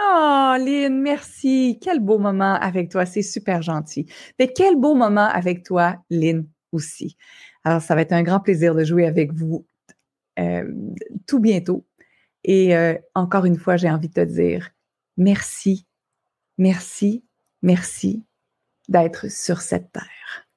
Oh, 0.00 0.54
Lynn, 0.58 1.00
merci. 1.00 1.78
Quel 1.82 2.00
beau 2.00 2.18
moment 2.18 2.54
avec 2.54 2.90
toi. 2.90 3.04
C'est 3.04 3.22
super 3.22 3.62
gentil. 3.62 4.06
Mais 4.38 4.52
quel 4.52 4.76
beau 4.76 4.94
moment 4.94 5.26
avec 5.26 5.64
toi, 5.64 5.96
Lynn, 6.10 6.46
aussi. 6.72 7.16
Alors, 7.64 7.82
ça 7.82 7.94
va 7.94 8.02
être 8.02 8.12
un 8.12 8.22
grand 8.22 8.40
plaisir 8.40 8.74
de 8.74 8.84
jouer 8.84 9.06
avec 9.06 9.32
vous 9.32 9.66
euh, 10.38 10.72
tout 11.26 11.40
bientôt. 11.40 11.84
Et 12.44 12.76
euh, 12.76 12.94
encore 13.14 13.44
une 13.44 13.58
fois, 13.58 13.76
j'ai 13.76 13.90
envie 13.90 14.08
de 14.08 14.14
te 14.14 14.20
dire 14.20 14.70
merci, 15.16 15.86
merci, 16.56 17.24
merci 17.62 18.24
d'être 18.88 19.30
sur 19.30 19.60
cette 19.60 19.92
terre. 19.92 20.47